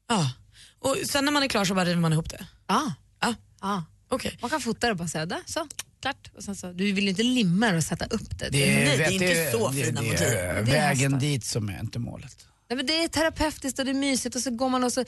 Ja. 0.09 0.31
Och 0.79 0.97
sen 1.05 1.25
när 1.25 1.33
man 1.33 1.43
är 1.43 1.49
klar 1.49 1.65
så 1.65 1.75
bara 1.75 1.85
river 1.85 2.01
man 2.01 2.13
ihop 2.13 2.31
det. 2.31 2.47
Ah. 2.67 2.91
Ja, 3.21 3.35
Ah. 3.61 3.81
Okej. 4.09 4.39
Man 4.41 4.51
kan 4.51 4.61
fota 4.61 4.87
det 4.87 4.91
och 4.91 4.97
bara 4.97 5.09
säga 5.09 5.27
där, 5.27 5.41
så, 5.47 5.67
klart. 6.03 6.31
Och 6.37 6.45
sen 6.45 6.57
så, 6.57 6.73
du 6.73 6.93
vill 6.93 7.05
ju 7.05 7.11
inte 7.11 7.23
limma 7.23 7.71
det 7.71 7.77
och 7.77 7.85
sätta 7.85 8.05
upp 8.05 8.39
det. 8.39 8.49
Det 8.51 8.71
är, 8.71 8.85
Nej, 8.85 8.99
det 8.99 9.05
är 9.05 9.11
inte 9.13 9.53
så 9.59 9.69
det- 9.71 9.85
fina 9.85 10.01
det 10.01 10.07
motiv. 10.07 10.27
Det 10.29 10.39
är 10.41 10.63
vägen 10.63 11.13
hästar. 11.13 11.21
dit 11.29 11.45
som 11.45 11.69
är 11.69 11.81
inte 11.81 11.99
målet. 11.99 12.45
Nej, 12.71 12.77
men 12.77 12.87
det 12.87 13.05
är 13.05 13.09
terapeutiskt 13.09 13.79
och 13.79 13.85
det 13.85 13.91
är 13.91 13.95
mysigt 13.95 14.37
och 14.37 14.43
så 14.43 14.51
går 14.51 14.69
man 14.69 14.85
och 14.85 14.93
så 14.93 15.05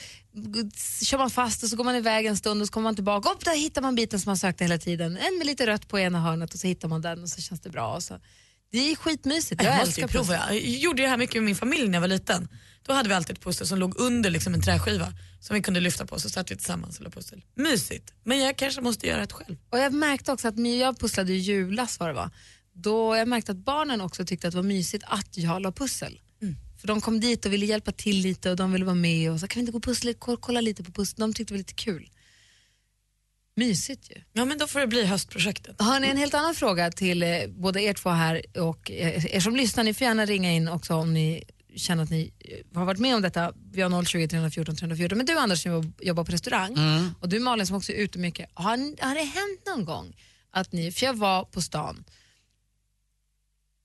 kör 1.03 1.17
man 1.17 1.29
fast 1.29 1.63
och 1.63 1.69
så 1.69 1.75
går 1.75 1.83
man 1.83 1.95
iväg 1.95 2.25
en 2.25 2.37
stund 2.37 2.61
och 2.61 2.67
så 2.67 2.73
kommer 2.73 2.83
man 2.83 2.95
tillbaka. 2.95 3.29
Upp 3.29 3.45
där 3.45 3.55
hittar 3.57 3.81
man 3.81 3.95
biten 3.95 4.19
som 4.19 4.29
man 4.29 4.37
sökte 4.37 4.63
hela 4.63 4.77
tiden. 4.77 5.17
En 5.17 5.37
med 5.37 5.47
lite 5.47 5.67
rött 5.67 5.87
på 5.87 5.99
ena 5.99 6.19
hörnet 6.21 6.53
och 6.53 6.59
så 6.59 6.67
hittar 6.67 6.87
man 6.87 7.01
den 7.01 7.23
och 7.23 7.29
så 7.29 7.41
känns 7.41 7.61
det 7.61 7.69
bra. 7.69 7.95
Och 7.95 8.03
så. 8.03 8.19
Det 8.71 8.91
är 8.91 8.95
skitmysigt. 8.95 9.63
Jag, 9.63 9.73
Jag 9.73 9.79
måste 9.79 10.01
älskar 10.01 10.07
prova. 10.19 10.53
Jag 10.53 10.59
gjorde 10.59 11.01
det 11.03 11.07
här 11.09 11.17
mycket 11.17 11.35
med 11.35 11.43
min 11.43 11.55
familj 11.55 11.87
när 11.87 11.93
jag 11.93 12.01
var 12.01 12.07
liten. 12.07 12.47
Då 12.83 12.93
hade 12.93 13.09
vi 13.09 13.15
alltid 13.15 13.37
ett 13.37 13.43
pussel 13.43 13.67
som 13.67 13.79
låg 13.79 13.99
under 13.99 14.29
liksom 14.29 14.53
en 14.53 14.61
träskiva 14.61 15.13
som 15.39 15.53
vi 15.53 15.61
kunde 15.61 15.79
lyfta 15.79 16.05
på 16.05 16.19
så 16.19 16.29
satt 16.29 16.51
vi 16.51 16.55
tillsammans 16.55 16.97
och 16.97 17.03
la 17.03 17.09
pussel. 17.09 17.43
Mysigt, 17.55 18.13
men 18.23 18.39
jag 18.39 18.57
kanske 18.57 18.81
måste 18.81 19.07
göra 19.07 19.23
ett 19.23 19.31
själv. 19.31 19.57
Och 19.69 19.79
jag 19.79 19.93
märkte 19.93 20.31
också 20.31 20.47
att 20.47 20.67
jag 20.79 20.99
pusslade 20.99 21.33
i 21.33 21.37
julas 21.37 21.99
var 21.99 22.07
det 22.07 22.13
var. 22.13 22.29
Då 22.73 23.15
jag 23.15 23.27
märkte 23.27 23.51
att 23.51 23.57
barnen 23.57 24.01
också 24.01 24.25
tyckte 24.25 24.47
att 24.47 24.51
det 24.51 24.57
var 24.57 24.63
mysigt 24.63 25.03
att 25.07 25.37
jag 25.37 25.61
la 25.61 25.71
pussel. 25.71 26.19
För 26.79 26.87
de 26.87 27.01
kom 27.01 27.19
dit 27.19 27.45
och 27.45 27.53
ville 27.53 27.65
hjälpa 27.65 27.91
till 27.91 28.17
lite 28.21 28.49
och 28.51 28.55
de 28.55 28.71
ville 28.71 28.85
vara 28.85 28.95
med 28.95 29.31
och 29.31 29.39
så 29.39 29.47
kan 29.47 29.59
vi 29.59 29.61
inte 29.61 29.71
gå 29.71 29.79
pussla, 29.79 30.13
ko- 30.13 30.37
kolla 30.37 30.61
lite 30.61 30.83
på 30.83 30.91
pussel. 30.91 31.19
De 31.19 31.33
tyckte 31.33 31.53
det 31.53 31.55
var 31.55 31.57
lite 31.57 31.73
kul. 31.73 32.09
Mysigt 33.55 34.11
ju. 34.11 34.15
Ja 34.33 34.45
men 34.45 34.57
då 34.57 34.67
får 34.67 34.79
det 34.79 34.87
bli 34.87 35.05
höstprojektet. 35.05 35.81
Har 35.81 35.99
ni 35.99 36.07
en 36.07 36.17
helt 36.17 36.33
annan 36.33 36.55
fråga 36.55 36.91
till 36.91 37.23
eh, 37.23 37.29
både 37.47 37.81
er 37.81 37.93
två 37.93 38.09
här 38.09 38.41
och 38.61 38.91
eh, 38.91 39.25
er 39.35 39.39
som 39.39 39.55
lyssnar, 39.55 39.83
ni 39.83 39.93
får 39.93 40.05
gärna 40.07 40.25
ringa 40.25 40.51
in 40.51 40.67
också 40.67 40.93
om 40.93 41.13
ni 41.13 41.43
känner 41.75 42.03
att 42.03 42.09
ni 42.09 42.33
eh, 42.39 42.77
har 42.79 42.85
varit 42.85 42.99
med 42.99 43.15
om 43.15 43.21
detta. 43.21 43.53
Vi 43.71 43.81
har 43.81 44.03
020 44.03 44.27
314 44.27 44.75
314. 44.75 45.17
Men 45.17 45.25
du 45.25 45.37
Anders 45.37 45.63
som 45.63 45.71
jobb- 45.71 45.93
jobbar 46.01 46.23
på 46.23 46.31
restaurang 46.31 46.75
och 47.19 47.29
du 47.29 47.39
Malin 47.39 47.67
som 47.67 47.75
också 47.75 47.91
är 47.91 47.95
ute 47.95 48.19
mycket. 48.19 48.49
Har, 48.53 49.03
har 49.05 49.15
det 49.15 49.21
hänt 49.23 49.61
någon 49.67 49.85
gång 49.85 50.15
att 50.51 50.71
ni, 50.71 50.91
för 50.91 51.05
jag 51.05 51.13
var 51.13 51.43
på 51.45 51.61
stan 51.61 52.03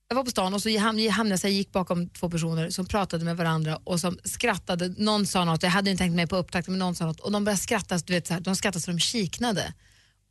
jag 0.08 0.16
var 0.16 0.24
på 0.24 0.30
stan 0.30 0.54
och 0.54 0.62
så 0.62 0.68
ham- 0.68 1.10
hamnade 1.10 1.30
jag, 1.32 1.40
så 1.40 1.46
jag 1.46 1.52
gick 1.54 1.72
bakom 1.72 2.08
två 2.08 2.30
personer 2.30 2.70
som 2.70 2.86
pratade 2.86 3.24
med 3.24 3.36
varandra 3.36 3.76
och 3.84 4.00
som 4.00 4.18
skrattade. 4.24 4.88
Någon 4.88 5.26
sa 5.26 5.44
något, 5.44 5.62
jag 5.62 5.70
hade 5.70 5.90
inte 5.90 6.02
tänkt 6.04 6.14
mig 6.16 6.26
på 6.26 6.36
upptakten, 6.36 6.72
men 6.72 6.78
någon 6.78 6.94
sa 6.94 7.06
något 7.06 7.20
och 7.20 7.32
de 7.32 7.44
började 7.44 7.62
skratta, 7.62 7.98
du 7.98 8.12
vet, 8.12 8.26
så 8.26 8.34
här, 8.34 8.40
de 8.40 8.56
skrattade 8.56 8.82
så 8.82 8.90
de 8.90 8.98
kiknade. 8.98 9.72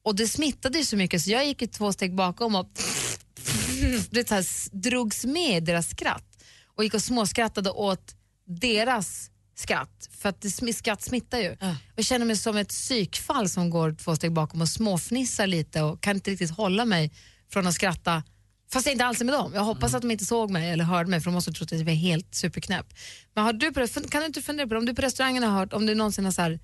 Och 0.04 0.16
det 0.16 0.28
smittade 0.28 0.78
ju 0.78 0.86
så 0.86 0.98
mycket 0.98 1.22
så 1.22 1.30
jag 1.32 1.46
gick 1.46 1.72
två 1.72 1.94
steg 1.94 2.16
bakom 2.16 2.56
och 2.56 2.70
det 4.10 4.28
så 4.28 4.34
här, 4.36 4.46
drogs 4.78 5.26
med 5.26 5.58
i 5.58 5.60
deras 5.60 5.90
skratt 5.90 6.35
och 6.78 6.84
gick 6.84 6.94
och 6.94 7.02
småskrattade 7.02 7.70
åt 7.70 8.16
deras 8.46 9.32
skratt. 9.56 10.10
För 10.12 10.30
att 10.30 10.42
det, 10.42 10.74
skratt 10.74 11.02
smittar 11.02 11.40
ju. 11.40 11.58
Jag 11.96 12.06
känner 12.06 12.26
mig 12.26 12.36
som 12.36 12.58
ett 12.58 12.70
psykfall 12.70 13.50
som 13.50 13.70
går 13.70 13.96
två 13.96 14.16
steg 14.16 14.32
bakom 14.32 14.62
och 14.62 14.70
småfnissar 14.70 15.48
lite 15.48 15.82
och 15.82 16.02
kan 16.02 16.16
inte 16.16 16.32
riktigt 16.32 16.52
hålla 16.52 16.86
mig 16.86 17.12
från 17.50 17.68
att 17.68 17.74
skratta 17.74 18.24
Fast 18.72 18.86
jag 18.86 18.94
inte 18.94 19.06
alls 19.06 19.22
är 19.22 19.26
med 19.26 19.34
dem. 19.34 19.52
Jag 19.54 19.62
hoppas 19.62 19.94
att 19.94 20.02
de 20.02 20.12
inte 20.12 20.26
såg 20.26 20.52
mig 20.52 20.70
eller 20.70 20.84
hörde 20.84 21.10
mig 21.10 21.20
för 21.20 21.26
de 21.26 21.34
måste 21.34 21.52
ha 21.52 21.56
trott 21.56 21.72
att 21.72 21.80
jag 21.80 21.86
var 21.86 21.94
helt 21.94 22.36
superknäpp. 22.36 22.86
Men 23.34 23.44
har 23.44 23.54
du 23.54 23.72
på 23.72 23.88
kan 24.10 24.22
du 24.22 24.28
inte 24.28 24.42
fundera 24.42 24.68
på 24.68 24.74
det? 24.74 24.78
Om 24.78 24.86
du 24.86 24.96
på 24.96 25.02
restaurangen 25.02 25.44
har 25.44 25.60
hört, 25.60 25.74
om 25.74 25.86
du 25.86 25.96
någonsin 25.96 26.26
har 26.26 26.32
så 26.32 26.42
här, 26.42 26.60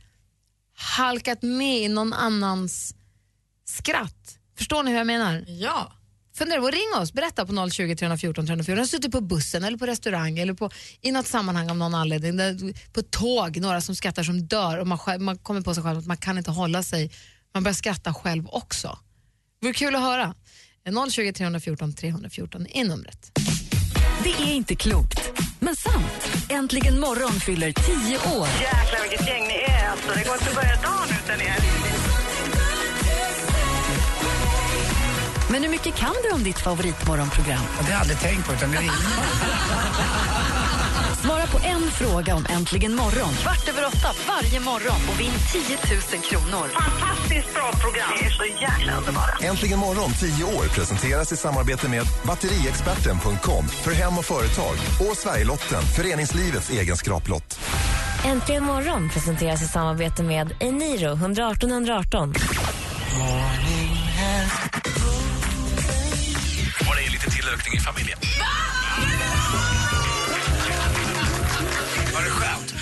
halkat 0.74 1.42
med 1.42 1.78
i 1.78 1.88
någon 1.88 2.14
annans 2.14 2.96
skratt. 3.66 4.38
Förstår 4.58 4.84
ni 4.84 4.92
hur 4.92 4.98
jag 4.98 5.08
menar? 5.08 5.46
Ja. 5.48 5.94
Fundera 6.42 6.62
på, 6.62 6.70
ring 6.70 7.02
oss, 7.02 7.14
berätta 7.14 7.46
på 7.46 7.70
020 7.70 7.96
314 7.96 8.46
314. 8.46 8.76
Du 8.76 8.82
har 8.82 8.86
suttit 8.86 9.12
på 9.12 9.22
bussen 9.22 9.64
eller 9.64 9.78
på 9.78 9.86
restaurang 9.86 10.40
eller 10.40 10.54
på, 10.54 10.70
i 11.02 11.12
något 11.12 11.28
sammanhang 11.28 11.70
av 11.70 11.78
någon 11.78 11.96
anledning. 11.96 12.38
Där, 12.38 12.74
på 12.94 13.00
ett 13.00 13.12
tåg, 13.12 13.58
några 13.58 13.82
som 13.82 13.96
skrattar 13.96 14.24
som 14.24 14.42
dör 14.48 14.78
och 14.78 14.88
man, 14.88 14.98
själv, 14.98 15.22
man 15.22 15.38
kommer 15.38 15.62
på 15.62 15.74
sig 15.74 15.84
själv 15.84 16.00
att 16.00 16.06
man 16.06 16.18
kan 16.18 16.38
inte 16.38 16.52
hålla 16.52 16.84
sig. 16.84 17.12
Man 17.54 17.64
börjar 17.64 17.74
skratta 17.74 18.14
själv 18.14 18.48
också. 18.48 19.00
Det 19.60 19.68
vore 19.68 19.74
kul 19.74 19.96
att 19.96 20.02
höra. 20.02 20.36
020 21.12 21.34
314 21.34 21.94
314 21.94 22.68
är 22.70 22.86
numret. 22.86 23.32
Det 24.24 24.30
är 24.30 24.54
inte 24.54 24.76
klokt, 24.76 25.32
men 25.60 25.76
sant. 25.76 26.30
Äntligen 26.50 27.00
morgon 27.00 27.40
fyller 27.40 27.72
tio 27.72 28.18
år. 28.18 28.48
Jäklar 28.48 29.10
vilket 29.10 29.28
gäng 29.28 29.44
ni 29.48 29.54
är 29.54 29.90
alltså. 29.90 30.08
Det 30.08 30.24
går 30.24 30.34
inte 30.34 30.50
att 30.50 30.56
börja 30.56 30.76
dagen 30.76 31.08
utan 31.24 31.42
er. 31.42 32.01
Men 35.52 35.64
hur 35.64 35.70
mycket 35.70 35.96
kan 35.96 36.16
du 36.24 36.32
om 36.36 36.44
ditt 36.44 36.60
favoritmorgonprogram? 36.60 37.62
Det 37.78 37.84
har 37.84 37.92
jag 37.92 38.00
aldrig 38.00 38.20
tänkt 38.20 38.48
på, 38.48 38.54
utan 38.54 38.72
det 38.72 38.78
är 38.78 38.92
Svara 41.24 41.48
på 41.48 41.60
en 41.64 41.92
fråga 41.92 42.36
om 42.36 42.46
Äntligen 42.50 42.96
morgon 42.96 43.34
kvart 43.34 43.70
över 43.70 43.88
åtta 43.88 44.08
varje 44.28 44.60
morgon 44.60 44.96
och 45.10 45.20
vinn 45.20 45.34
10 45.52 45.62
000 45.72 46.22
kronor. 46.24 46.68
Fantastiskt 46.68 47.54
bra 47.54 47.72
program. 47.72 48.10
Ni 48.22 48.28
är 48.28 48.30
så 48.30 48.44
jäkla 48.46 48.98
underbara. 48.98 49.38
Äntligen 49.42 49.80
morgon 49.80 50.12
10 50.12 50.44
år 50.44 50.64
presenteras 50.76 51.32
i 51.32 51.38
samarbete 51.38 51.90
med 51.90 52.06
batteriexperten.com 52.24 53.68
för 53.68 53.92
hem 53.92 54.18
och 54.18 54.26
företag 54.26 54.76
och 55.10 55.18
Sverigelotten, 55.18 55.82
föreningslivets 55.82 56.70
egen 56.70 56.98
skraplott. 56.98 57.60
Äntligen 58.26 58.64
morgon 58.64 59.10
presenteras 59.10 59.62
i 59.62 59.68
samarbete 59.68 60.24
med 60.24 60.56
Eniro 60.60 61.14
118 61.14 61.72
118. 61.72 62.30
Och 62.30 62.36
det 63.66 64.24
är 64.24 65.01
lite 67.26 67.36
tillökning 67.38 67.74
i 67.74 67.80
familjen. 67.80 68.20
Var 72.14 72.22
det 72.22 72.30
skönt? 72.30 72.74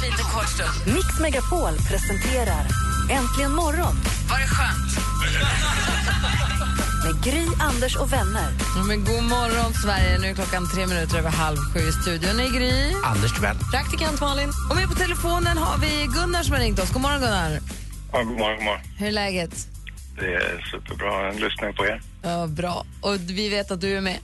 Fint 0.00 0.18
en 0.18 0.24
kort 0.24 0.48
stund. 0.48 0.94
Mix 0.94 1.20
Megapol 1.20 1.74
presenterar 1.88 2.66
Äntligen 3.10 3.52
morgon 3.52 3.94
Var 4.30 4.38
det 4.38 4.46
skönt? 4.46 4.98
med 7.04 7.24
Gry, 7.24 7.46
Anders 7.60 7.96
och 7.96 8.12
vänner. 8.12 8.50
Men 8.88 9.04
god 9.04 9.22
morgon 9.22 9.74
Sverige, 9.74 10.18
nu 10.18 10.26
är 10.26 10.34
klockan 10.34 10.68
tre 10.74 10.86
minuter 10.86 11.18
över 11.18 11.30
halv 11.30 11.56
sju 11.56 11.78
i 11.80 11.92
studion. 11.92 12.40
är 12.40 12.58
Gry. 12.58 12.94
Anders 13.04 13.32
Timell. 13.32 13.56
Praktikant 13.72 14.20
Malin. 14.20 14.52
Och 14.70 14.76
med 14.76 14.88
på 14.88 14.94
telefonen 14.94 15.58
har 15.58 15.78
vi 15.78 16.08
Gunnar 16.14 16.42
som 16.42 16.52
har 16.52 16.60
ringt 16.60 16.78
oss. 16.78 16.92
God 16.92 17.02
morgon 17.02 17.20
Gunnar. 17.20 17.60
Ja, 18.12 18.22
god 18.22 18.38
morgon, 18.38 18.56
god 18.56 18.64
morgon. 18.64 18.80
Hur 18.98 19.06
är 19.06 19.12
läget? 19.12 19.68
Det 20.18 20.34
är 20.34 20.68
superbra. 20.70 21.26
Jag 21.26 21.40
lyssnar 21.40 21.72
på 21.72 21.86
er. 21.86 22.00
Ja, 22.22 22.46
bra. 22.46 22.84
Och 23.02 23.14
vi 23.14 23.48
vet 23.48 23.70
att 23.70 23.80
du 23.80 23.96
är 23.96 24.00
med. 24.00 24.18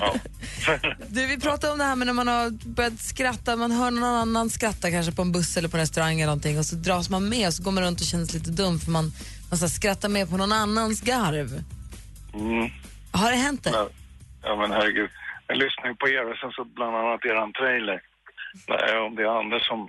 Ja. 0.00 0.14
Du, 1.08 1.26
vi 1.26 1.40
pratade 1.40 1.72
om 1.72 1.78
det 1.78 1.84
här 1.84 1.96
med 1.96 2.06
när 2.06 2.14
man 2.14 2.28
har 2.28 2.50
börjat 2.68 2.98
skratta, 2.98 3.56
man 3.56 3.70
hör 3.72 3.90
någon 3.90 4.04
annan 4.04 4.50
skratta 4.50 4.90
kanske 4.90 5.12
på 5.12 5.22
en 5.22 5.32
buss 5.32 5.56
eller 5.56 5.68
på 5.68 5.76
en 5.76 5.80
restaurang 5.80 6.20
eller 6.20 6.26
någonting 6.26 6.58
och 6.58 6.64
så 6.64 6.76
dras 6.76 7.10
man 7.10 7.28
med 7.28 7.46
och 7.46 7.54
så 7.54 7.62
går 7.62 7.72
man 7.72 7.84
runt 7.84 8.00
och 8.00 8.06
känner 8.06 8.24
sig 8.24 8.38
lite 8.40 8.50
dum 8.50 8.78
för 8.78 8.90
man, 8.90 9.12
man 9.50 9.58
så 9.58 9.68
skrattar 9.68 10.08
med 10.08 10.30
på 10.30 10.36
någon 10.36 10.52
annans 10.52 11.00
garv. 11.00 11.62
Mm. 12.34 12.70
Har 13.12 13.30
det 13.30 13.36
hänt 13.36 13.64
dig? 13.64 13.72
Ja, 13.76 13.88
ja, 14.42 14.56
men 14.56 14.70
herregud. 14.70 15.10
Jag 15.46 15.56
lyssnar 15.58 15.86
ju 15.88 15.94
på 15.94 16.08
er 16.08 16.30
och 16.30 16.36
sen 16.36 16.50
så 16.50 16.64
bland 16.64 16.96
annat 16.96 17.24
eran 17.24 17.52
trailer. 17.52 18.00
Om 19.06 19.14
det 19.16 19.22
är 19.22 19.38
Anders 19.40 19.66
som 19.66 19.88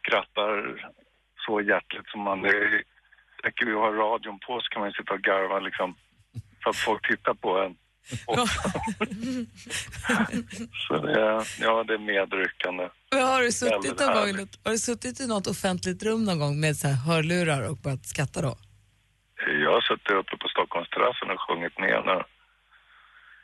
skrattar 0.00 0.52
så 1.48 1.60
hjärtligt 1.60 2.08
som 2.12 2.20
man... 2.20 2.42
Det 2.42 2.48
är- 2.48 2.82
räcker 3.44 3.66
ju 3.66 3.74
att 3.74 3.80
ha 3.80 3.92
radion 3.92 4.38
på 4.46 4.60
så 4.60 4.68
kan 4.70 4.80
man 4.80 4.88
ju 4.90 4.92
sitta 4.92 5.14
och 5.14 5.20
garva 5.20 5.58
liksom. 5.58 5.94
För 6.62 6.70
att 6.70 6.76
folk 6.76 7.08
tittar 7.08 7.34
på 7.34 7.58
en. 7.58 7.76
Så 10.88 10.96
det 11.06 11.44
ja, 11.60 11.84
det 11.84 11.94
är 11.94 11.98
medryckande. 11.98 12.88
Men 13.10 13.22
har, 13.22 13.42
du 13.42 13.52
suttit 13.52 14.00
någon 14.00 14.14
gång, 14.14 14.48
har 14.64 14.70
du 14.70 14.78
suttit 14.78 15.20
i 15.20 15.26
något 15.26 15.46
offentligt 15.46 16.02
rum 16.02 16.24
någon 16.24 16.38
gång 16.38 16.60
med 16.60 16.76
så 16.76 16.88
här 16.88 16.94
hörlurar 16.94 17.70
och 17.70 17.76
börjat 17.76 18.06
skratta 18.06 18.42
då? 18.42 18.56
Jag 19.64 19.72
har 19.72 19.80
suttit 19.80 20.10
uppe 20.10 20.36
på 20.36 20.48
Stockholmsterrassen 20.48 21.30
och 21.30 21.40
sjungit 21.40 21.78
med 21.78 22.02
när 22.06 22.26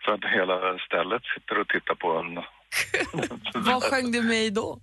så 0.05 0.11
att 0.15 0.25
hela 0.25 0.79
stället 0.79 1.23
sitter 1.35 1.59
och 1.61 1.69
tittar 1.69 1.95
på 1.95 2.19
en. 2.19 2.35
Vad 3.65 3.83
sjöng 3.83 4.13
du 4.13 4.23
med 4.23 4.45
i 4.45 4.51
då? 4.51 4.81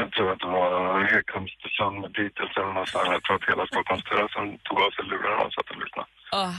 Jag 0.00 0.12
tror 0.14 0.28
att 0.32 0.40
det 0.44 0.50
var 0.58 0.70
Here 1.10 1.22
comes 1.32 1.52
the 1.64 1.70
sun 1.78 1.94
med 2.02 2.10
Beatles 2.16 2.52
eller 2.58 2.72
något 2.78 2.88
sånt. 2.92 3.08
Jag 3.16 3.22
tror 3.24 3.36
att 3.40 3.46
hela 3.52 3.64
Stockholmsterrassen 3.72 4.46
tog 4.66 4.78
av 4.84 4.90
sig 4.96 5.04
lurarna 5.10 5.42
och 5.46 5.52
satt 5.56 5.68
och 5.72 5.78
lyssnade. 5.84 6.08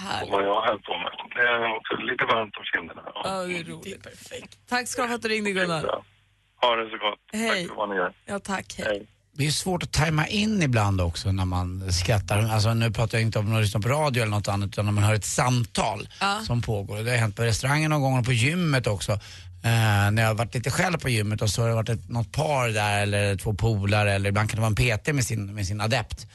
Härligt. 0.06 0.32
vad 0.34 0.44
jag 0.52 0.60
höll 0.68 0.80
på 0.88 0.94
med. 1.04 1.12
Det 1.36 1.44
är 1.54 1.64
också 1.78 1.94
lite 2.10 2.24
varmt 2.34 2.54
om 2.60 2.64
kinderna. 2.72 3.02
Ja. 3.16 3.22
Ja, 3.24 3.36
det 3.50 3.58
är 3.60 3.64
roligt. 3.74 4.04
perfekt. 4.04 4.52
Tack 4.70 4.88
ska 4.88 5.02
du 5.02 5.08
ha 5.08 5.10
för 5.10 5.16
att 5.16 5.22
du 5.22 5.30
ringde 5.30 5.52
Gunnar. 5.52 5.84
Ha 6.64 6.70
det 6.80 6.86
så 6.94 6.98
gott. 7.06 7.20
Hej. 7.34 7.50
Tack 7.50 7.68
för 7.70 7.76
vad 7.82 7.90
ni 7.90 7.96
gör. 7.96 8.12
Ja, 8.26 8.40
tack. 8.40 8.68
Hej. 8.78 9.08
Det 9.38 9.46
är 9.48 9.52
svårt 9.52 9.84
att 9.84 9.92
tajma 9.94 10.28
in 10.28 10.62
ibland 10.62 11.02
också 11.02 11.32
när 11.32 11.46
man 11.46 11.92
skrattar. 11.92 12.50
Alltså 12.54 12.74
nu 12.74 12.92
pratar 12.92 13.18
jag 13.18 13.22
inte 13.26 13.40
om 13.40 13.56
att 13.56 13.62
lyssna 13.62 13.80
på 13.82 13.90
radio 13.90 14.22
eller 14.24 14.32
något 14.32 14.48
annat 14.48 14.68
utan 14.68 14.86
när 14.86 14.92
man 14.92 15.04
hör 15.04 15.14
ett 15.14 15.26
samtal 15.26 16.08
Ja. 16.22 16.40
som 16.44 16.62
pågår. 16.62 16.98
Det 17.04 17.10
har 17.12 17.18
hänt 17.18 17.36
på 17.36 17.44
restaurangen 17.44 17.90
någon 17.92 18.02
gång 18.02 18.20
och 18.20 18.26
på 18.26 18.32
gymmet 18.34 18.88
också. 18.88 19.20
Eh, 19.66 20.12
när 20.12 20.22
jag 20.22 20.30
har 20.30 20.36
varit 20.36 20.56
lite 20.56 20.72
själv 20.72 20.98
på 20.98 21.10
gymmet 21.10 21.42
och 21.42 21.50
så 21.50 21.62
har 21.62 21.70
det 21.70 21.76
varit 21.76 21.90
ett, 21.90 22.10
något 22.10 22.32
par 22.32 22.70
där 22.70 23.02
eller 23.02 23.36
två 23.36 23.54
polare 23.54 24.14
eller 24.14 24.30
ibland 24.30 24.50
kan 24.50 24.56
det 24.56 24.62
vara 24.62 24.96
en 24.96 25.00
PT 25.02 25.14
med 25.14 25.26
sin, 25.26 25.56
med 25.56 25.68
sin 25.68 25.82
adept. 25.82 26.28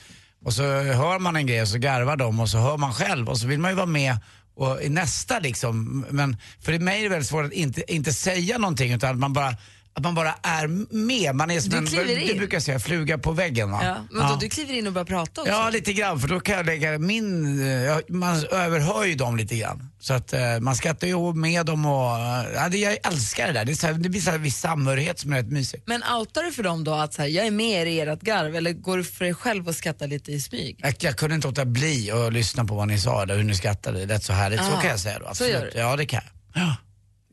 Och 0.45 0.53
så 0.53 0.63
hör 0.83 1.19
man 1.19 1.37
en 1.37 1.47
grej 1.47 1.63
och 1.63 1.69
så 1.69 1.79
garvar 1.79 2.17
de 2.17 2.41
och 2.41 2.49
så 2.49 2.59
hör 2.59 2.77
man 2.77 2.93
själv 2.93 3.29
och 3.29 3.39
så 3.39 3.47
vill 3.47 3.59
man 3.59 3.71
ju 3.71 3.77
vara 3.77 3.87
med 3.87 4.17
och 4.55 4.83
i 4.83 4.89
nästa 4.89 5.39
liksom. 5.39 6.07
Men 6.11 6.37
för 6.61 6.79
mig 6.79 6.99
är 6.99 7.03
det 7.03 7.09
väldigt 7.09 7.29
svårt 7.29 7.45
att 7.45 7.53
inte, 7.53 7.95
inte 7.95 8.13
säga 8.13 8.59
någonting 8.59 8.93
utan 8.93 9.11
att 9.11 9.19
man 9.19 9.33
bara 9.33 9.57
att 10.01 10.05
man 10.05 10.15
bara 10.15 10.35
är 10.43 10.67
med. 10.95 11.35
Man 11.35 11.51
är 11.51 11.61
som 11.61 11.71
Du 11.71 11.77
en, 11.77 11.87
kliver 11.87 12.05
du 12.05 12.21
in. 12.21 12.39
brukar 12.39 12.61
säga, 12.61 12.81
fluga 12.81 13.19
på 13.19 13.33
väggen 13.33 13.71
va? 13.71 13.81
Ja. 13.85 13.97
Men 14.11 14.29
då, 14.29 14.37
du 14.41 14.49
kliver 14.49 14.75
in 14.75 14.87
och 14.87 14.93
börjar 14.93 15.05
prata 15.07 15.41
också? 15.41 15.53
Ja, 15.53 15.71
lite 15.71 15.93
grann. 15.93 16.21
För 16.21 16.29
då 16.29 16.41
kan 16.41 16.57
jag 16.57 16.67
lägga 16.67 16.99
min... 16.99 17.61
eh, 17.67 17.69
ja, 17.69 18.01
Man 18.09 18.45
överhör 18.53 19.05
ju 19.05 19.15
dem 19.15 19.37
lite 19.37 19.57
grann. 19.57 19.87
Så 20.01 20.15
att 20.15 20.33
eh, 20.33 20.41
man 20.61 20.77
skrattar 20.77 21.07
ju 21.07 21.35
med 21.35 21.67
dem 21.67 21.87
och... 21.87 22.19
eh, 22.19 22.45
Ja, 22.55 22.69
det, 22.69 22.79
jag 22.79 22.97
älskar 23.07 23.47
det 23.47 23.53
där. 23.53 23.65
Det, 23.65 23.73
är 23.73 23.75
så 23.77 23.87
här, 23.87 23.95
det 23.95 24.09
blir 24.09 24.21
så 24.21 24.31
här 24.31 24.39
viss 24.39 24.59
samhörighet 24.61 25.19
som 25.19 25.33
är 25.33 25.37
rätt 25.37 25.51
mysig. 25.51 25.83
Men 25.87 26.03
outar 26.19 26.43
du 26.43 26.53
för 26.53 26.63
dem 26.63 26.85
då 26.85 26.95
att 26.95 27.15
så 27.15 27.23
här, 27.23 27.29
jag 27.29 27.47
är 27.47 27.51
med 27.51 27.83
er 27.83 27.87
i 27.87 28.01
ert 28.01 28.21
garv 28.21 28.57
eller 28.57 28.73
går 28.73 28.97
du 28.97 29.05
för 29.05 29.25
dig 29.25 29.35
själv 29.35 29.69
och 29.69 29.75
skrattar 29.75 30.07
lite 30.07 30.33
i 30.33 30.41
smyg? 30.41 30.77
Jag, 30.83 30.95
jag 30.99 31.17
kunde 31.17 31.35
inte 31.35 31.49
låta 31.49 31.65
bli 31.65 32.11
att 32.11 32.33
lyssna 32.33 32.65
på 32.65 32.75
vad 32.75 32.89
ni 32.89 32.99
sa 32.99 33.27
där, 33.27 33.37
hur 33.37 33.45
ni 33.45 33.55
skrattade. 33.55 33.99
Det 34.01 34.07
lät 34.07 34.25
så 34.25 34.33
härligt. 34.33 34.61
Så 34.61 34.73
Ah, 34.73 34.81
kan 34.81 34.91
jag 34.91 35.01
säga 35.01 35.19
då. 35.19 35.25
så 35.25 35.31
Absolut. 35.31 35.53
gör 35.55 35.71
du? 35.75 35.79
Ja, 35.79 35.97
det 35.97 36.07
kan 36.07 36.21
jag. 36.55 36.63
Ja. 36.63 36.77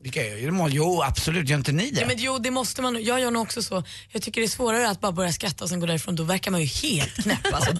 Kan 0.04 0.26
jag. 0.26 0.54
Det 0.54 0.74
Jo, 0.74 1.02
absolut. 1.02 1.48
Gör 1.48 1.58
inte 1.58 1.72
ni 1.72 1.90
det? 1.90 2.00
Ja, 2.00 2.06
men 2.06 2.16
jo, 2.18 2.38
det 2.38 2.50
måste 2.50 2.82
man. 2.82 3.04
Jag 3.04 3.20
gör 3.20 3.30
nog 3.30 3.42
också 3.42 3.62
så. 3.62 3.82
Jag 4.12 4.22
tycker 4.22 4.40
det 4.40 4.46
är 4.46 4.48
svårare 4.48 4.88
att 4.90 5.00
bara 5.00 5.12
börja 5.12 5.32
skratta 5.32 5.64
och 5.64 5.70
sen 5.70 5.80
gå 5.80 5.86
därifrån. 5.86 6.16
Då 6.16 6.22
verkar 6.22 6.50
man 6.50 6.60
ju 6.60 6.66
helt 6.66 7.14
knäpp. 7.22 7.54
Alltså. 7.54 7.72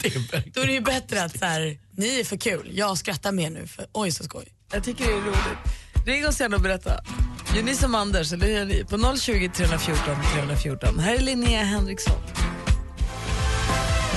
Då 0.54 0.60
är 0.60 0.66
det 0.66 0.72
ju 0.72 0.80
bättre 0.80 1.24
att 1.24 1.38
så 1.38 1.44
här, 1.44 1.78
ni 1.96 2.20
är 2.20 2.24
för 2.24 2.36
kul. 2.36 2.70
Jag 2.72 2.98
skrattar 2.98 3.32
mer 3.32 3.50
nu 3.50 3.66
för 3.66 3.86
oj 3.92 4.10
så 4.10 4.24
skoj. 4.24 4.44
Jag 4.72 4.84
tycker 4.84 5.04
det 5.04 5.12
är 5.12 5.16
roligt. 5.16 6.06
Ring 6.06 6.26
oss 6.26 6.40
gärna 6.40 6.56
och 6.56 6.62
berätta. 6.62 7.00
Gör 7.54 7.62
ni 7.62 7.74
som 7.74 7.94
Anders 7.94 8.32
eller 8.32 8.46
hur 8.46 8.54
gör 8.54 8.64
ni? 8.64 8.84
På 8.84 9.16
020 9.16 9.50
314 9.54 10.16
314. 10.34 10.98
Här 10.98 11.14
är 11.14 11.18
Linnea 11.18 11.64
Henriksson. 11.64 12.20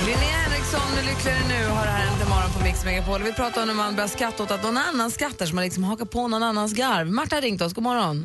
Linnea 0.08 0.38
Henriksson, 0.44 0.86
nu 0.96 1.00
lyckligare 1.10 1.44
nu, 1.54 1.60
har 1.76 1.84
det 1.88 1.94
här 1.98 2.06
en 2.22 2.28
morgon 2.34 2.50
på 2.56 2.60
Mix 2.66 2.76
Megapol. 2.88 3.20
Vi 3.30 3.34
pratar 3.40 3.58
om 3.62 3.68
när 3.70 3.78
man 3.84 3.92
börjar 3.98 4.12
skratta 4.16 4.38
åt 4.44 4.52
att 4.56 4.64
någon 4.68 4.80
annan 4.90 5.08
skrattar 5.16 5.44
som 5.48 5.54
man 5.58 5.64
liksom 5.68 5.84
hakar 5.90 6.08
på 6.16 6.22
någon 6.32 6.44
annans 6.50 6.72
garv. 6.82 7.06
Marta 7.18 7.32
har 7.36 7.42
ringt 7.48 7.62
oss, 7.66 7.74
god 7.78 7.86
morgon. 7.90 8.16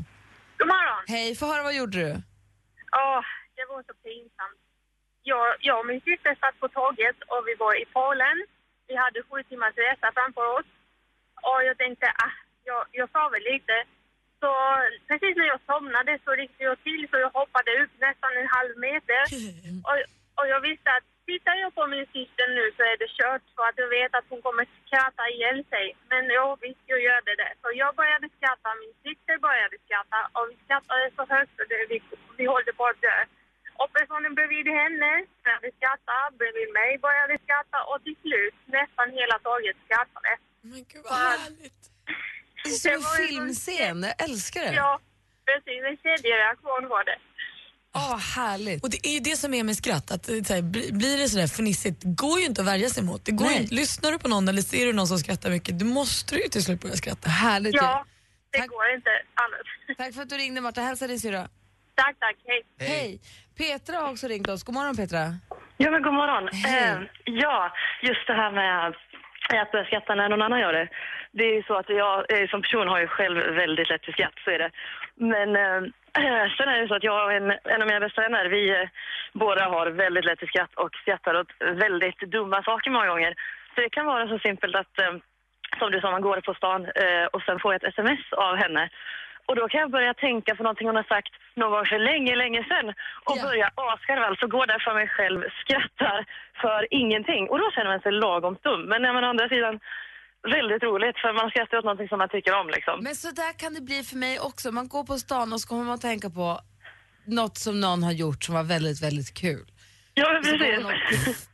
God 0.60 0.70
morgon. 0.76 1.02
Hej, 1.14 1.28
få 1.40 1.46
höra 1.52 1.64
vad 1.70 1.76
gjorde 1.80 1.98
du? 2.04 2.10
Åh, 3.06 3.24
det 3.58 3.66
var 3.72 3.80
så 3.90 3.94
pinsamt. 4.06 4.60
Jag, 5.32 5.48
jag 5.68 5.78
och 5.82 5.88
min 5.92 6.02
syster 6.10 6.32
satt 6.42 6.56
på 6.62 6.68
tåget 6.78 7.18
och 7.32 7.42
vi 7.48 7.54
var 7.64 7.74
i 7.84 7.86
Polen. 7.98 8.38
Vi 8.90 8.96
hade 9.04 9.18
sju 9.28 9.38
timmars 9.50 9.76
resa 9.86 10.08
framför 10.18 10.46
oss. 10.58 10.70
Och 11.50 11.60
jag 11.70 11.76
tänkte, 11.84 12.06
ah, 12.26 12.36
jag, 12.70 12.82
jag 13.00 13.08
sa 13.16 13.22
väl 13.34 13.46
lite. 13.54 13.76
Så 14.42 14.48
så 14.48 14.52
precis 15.10 15.34
när 15.40 15.48
jag 15.54 15.62
somnade 15.72 16.12
så 16.26 16.32
ryckte 16.42 16.62
jag 16.70 16.78
till 16.86 17.04
så 17.10 17.16
jag 17.26 17.32
hoppade 17.40 17.72
upp 17.82 17.94
nästan 18.08 18.32
en 18.42 18.50
halv 18.58 18.74
meter. 18.88 19.22
Och, 19.88 19.98
och 20.40 20.48
jag 20.54 20.62
visste 20.70 20.90
att 20.98 21.08
tittar 21.30 21.56
jag 21.64 21.72
på 21.78 21.84
min 21.94 22.08
syster 22.16 22.48
nu 22.58 22.66
så 22.78 22.82
är 22.92 22.98
det 23.02 23.10
kört 23.20 23.46
för 23.56 23.64
att 23.70 23.78
jag 23.84 23.90
vet 23.98 24.14
att 24.18 24.28
hon 24.32 24.42
kommer 24.48 24.66
skratta 24.82 25.24
ihjäl 25.34 25.60
sig. 25.74 25.86
Men 26.12 26.24
jag 26.40 26.50
visste 26.64 26.88
jag 26.94 27.02
gjorde 27.08 27.34
det. 27.44 27.52
Så 27.62 27.68
jag 27.84 27.92
började 28.00 28.28
skratta, 28.38 28.70
min 28.84 28.96
syster 29.06 29.36
började 29.48 29.76
skratta 29.86 30.20
och 30.36 30.46
vi 30.50 30.56
skrattade 30.66 31.06
så 31.18 31.24
högt 31.34 31.54
så 31.58 31.64
det, 31.72 31.82
vi, 31.92 31.98
vi 32.40 32.44
höll 32.52 32.68
på 32.80 32.86
att 32.92 33.02
dö. 33.08 33.18
Och 33.82 33.90
personen 33.98 34.34
bredvid 34.38 34.68
henne 34.80 35.12
började 35.44 35.70
skratta, 35.78 36.16
bredvid 36.40 36.70
mig 36.80 36.92
började 37.08 37.36
skratta 37.46 37.78
och 37.90 38.00
till 38.06 38.18
slut 38.24 38.56
nästan 38.78 39.08
hela 39.20 39.36
tåget 39.46 39.78
skrattade. 39.86 40.32
Men 40.70 40.82
gud 40.92 41.04
vad 41.10 41.20
härligt. 41.32 41.82
Det 42.64 42.70
är 42.70 42.80
som 42.86 42.94
en 42.98 43.06
filmscen, 43.20 43.98
jag 44.10 44.16
älskar 44.28 44.62
det. 44.62 44.74
Ja, 44.84 45.00
precis. 45.48 45.82
En 45.90 45.98
kedjereaktion 46.04 46.84
var 46.94 47.04
det. 47.10 47.18
Åh, 47.98 48.18
härligt. 48.36 48.84
Och 48.84 48.90
det 48.90 49.08
är 49.08 49.12
ju 49.14 49.20
det 49.20 49.36
som 49.38 49.54
är 49.54 49.64
med 49.64 49.76
skratt, 49.76 50.12
att 50.12 50.24
det, 50.24 50.48
så 50.48 50.54
här, 50.54 50.62
bli- 50.62 50.92
blir 50.94 51.18
det 51.18 51.30
sådär 51.30 51.48
fnissigt, 51.48 52.02
går 52.04 52.40
ju 52.40 52.46
inte 52.46 52.62
att 52.62 52.68
värja 52.68 52.90
sig 52.90 53.04
mot. 53.04 53.26
Det 53.26 53.32
går 53.32 53.52
inte- 53.52 53.76
lyssnar 53.76 54.12
du 54.12 54.20
på 54.20 54.28
någon 54.28 54.48
eller 54.48 54.62
ser 54.62 54.86
du 54.86 54.94
någon 54.94 55.08
som 55.08 55.18
skrattar 55.20 55.50
mycket, 55.50 55.80
du 55.80 55.86
måste 55.86 56.36
ju 56.36 56.42
till 56.48 56.64
slut 56.64 56.82
börja 56.82 56.96
skratta. 56.96 57.30
Härligt 57.30 57.74
ju. 57.74 57.78
Ja, 57.78 58.06
det 58.52 58.58
går 58.68 58.86
inte 58.96 59.10
annars. 59.44 59.98
Tack 59.98 60.14
för 60.16 60.22
att 60.22 60.30
du 60.30 60.36
ringde 60.38 60.62
Marta, 60.62 60.82
hälsa 60.82 61.08
din 61.08 61.20
syrra. 61.20 61.48
Tack, 61.96 62.16
tack. 62.20 62.36
Hej. 62.48 62.64
Hej. 62.90 63.20
Petra 63.58 63.98
har 63.98 64.12
också 64.12 64.28
ringt 64.28 64.50
oss. 64.50 64.64
God 64.64 64.76
morgon 64.76 64.96
Petra. 64.96 65.36
Ja, 65.78 65.92
men 65.92 66.02
god 66.04 66.14
morgon. 66.14 66.44
Eh, 66.48 66.98
ja, 67.26 67.74
just 68.02 68.28
det 68.28 68.34
här 68.34 68.52
med 68.52 68.88
att 69.62 69.72
börja 69.72 69.86
skratta 69.86 70.16
när 70.16 70.30
någon 70.30 70.42
annan 70.42 70.60
gör 70.60 70.74
det. 70.74 70.88
Det 71.32 71.44
är 71.44 71.54
ju 71.56 71.64
så 71.64 71.74
att 71.74 71.90
jag 71.90 72.32
eh, 72.32 72.48
som 72.50 72.62
person 72.62 72.88
har 72.88 73.00
ju 73.00 73.08
själv 73.08 73.38
väldigt 73.56 73.90
lätt 73.90 74.06
för 74.06 74.12
skratt, 74.12 74.40
så 74.44 74.52
är 74.52 74.60
det. 74.60 74.72
Men 75.16 75.56
eh, 75.56 75.82
sen 76.58 76.70
är 76.70 76.82
det 76.82 76.88
så 76.88 76.96
att 76.96 77.04
jag 77.04 77.26
och 77.26 77.34
en, 77.34 77.52
en 77.52 77.82
av 77.82 77.88
mina 77.88 78.00
bästa 78.00 78.22
vänner, 78.22 78.46
vi 78.46 78.70
eh, 78.70 78.90
båda 79.34 79.66
har 79.66 79.88
väldigt 79.88 80.26
lätt 80.26 80.40
för 80.40 80.48
skratt 80.48 80.76
och 80.76 80.96
skrattar 80.96 81.40
åt 81.40 81.52
väldigt 81.60 82.20
dumma 82.20 82.64
saker 82.64 82.92
många 82.92 83.08
gånger. 83.08 83.36
Så 83.76 83.82
det 83.82 83.90
kan 83.90 84.06
vara 84.06 84.28
så 84.28 84.40
simpelt 84.40 84.76
att, 84.76 85.00
eh, 85.00 85.14
som 85.80 85.92
du 85.92 86.02
sa, 86.02 86.12
man 86.12 86.22
går 86.22 86.42
på 86.42 86.54
stan 86.54 86.88
och 87.32 87.42
sen 87.42 87.60
får 87.60 87.74
jag 87.74 87.84
ett 87.84 87.94
sms 87.94 88.34
av 88.34 88.56
henne. 88.56 88.90
Och 89.48 89.56
då 89.56 89.68
kan 89.68 89.82
jag 89.82 89.92
börja 89.92 90.14
tänka 90.14 90.56
på 90.56 90.64
någonting 90.64 90.88
hon 90.88 90.96
har 90.96 91.14
sagt 91.16 91.34
någon 91.56 91.72
gång 91.72 91.86
för 91.86 92.00
länge, 92.00 92.36
länge 92.36 92.64
sedan 92.64 92.94
och 93.30 93.38
börja 93.48 93.72
asgarva. 93.76 94.26
Alltså 94.26 94.48
går 94.48 94.66
där 94.68 94.80
för 94.80 94.94
mig 94.94 95.08
själv, 95.08 95.40
skrattar 95.62 96.26
för 96.62 96.88
ingenting. 96.90 97.50
Och 97.50 97.60
då 97.60 97.72
känner 97.72 97.90
man 97.90 98.00
sig 98.00 98.12
lagom 98.12 98.58
dum. 98.64 98.82
Men 98.82 99.04
jag 99.04 99.16
menar, 99.16 99.28
å 99.28 99.30
andra 99.30 99.50
sidan, 99.50 99.80
väldigt 100.44 100.84
roligt 100.84 101.18
för 101.22 101.34
man 101.34 101.50
skrattar 101.50 101.78
åt 101.78 101.84
någonting 101.84 102.08
som 102.08 102.18
man 102.18 102.30
tycker 102.30 102.54
om 102.62 102.68
liksom. 102.70 103.00
Men 103.04 103.16
så 103.16 103.32
där 103.32 103.54
kan 103.60 103.74
det 103.74 103.82
bli 103.82 104.04
för 104.04 104.18
mig 104.18 104.40
också. 104.40 104.72
Man 104.72 104.88
går 104.88 105.04
på 105.04 105.18
stan 105.18 105.54
och 105.54 105.62
så 105.62 105.68
kommer 105.68 105.84
man 105.84 105.94
att 105.94 106.02
tänka 106.02 106.30
på 106.30 106.60
något 107.26 107.58
som 107.58 107.80
någon 107.80 108.04
har 108.04 108.12
gjort 108.12 108.44
som 108.44 108.56
var 108.56 108.64
väldigt, 108.64 109.02
väldigt 109.02 109.34
kul. 109.34 109.66
Ja, 110.14 110.34
men 110.34 110.44
så 110.44 110.58
precis. 111.10 111.50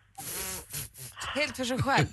Helt 1.40 1.56
för 1.58 1.66
sig 1.72 1.80
själv. 1.88 2.08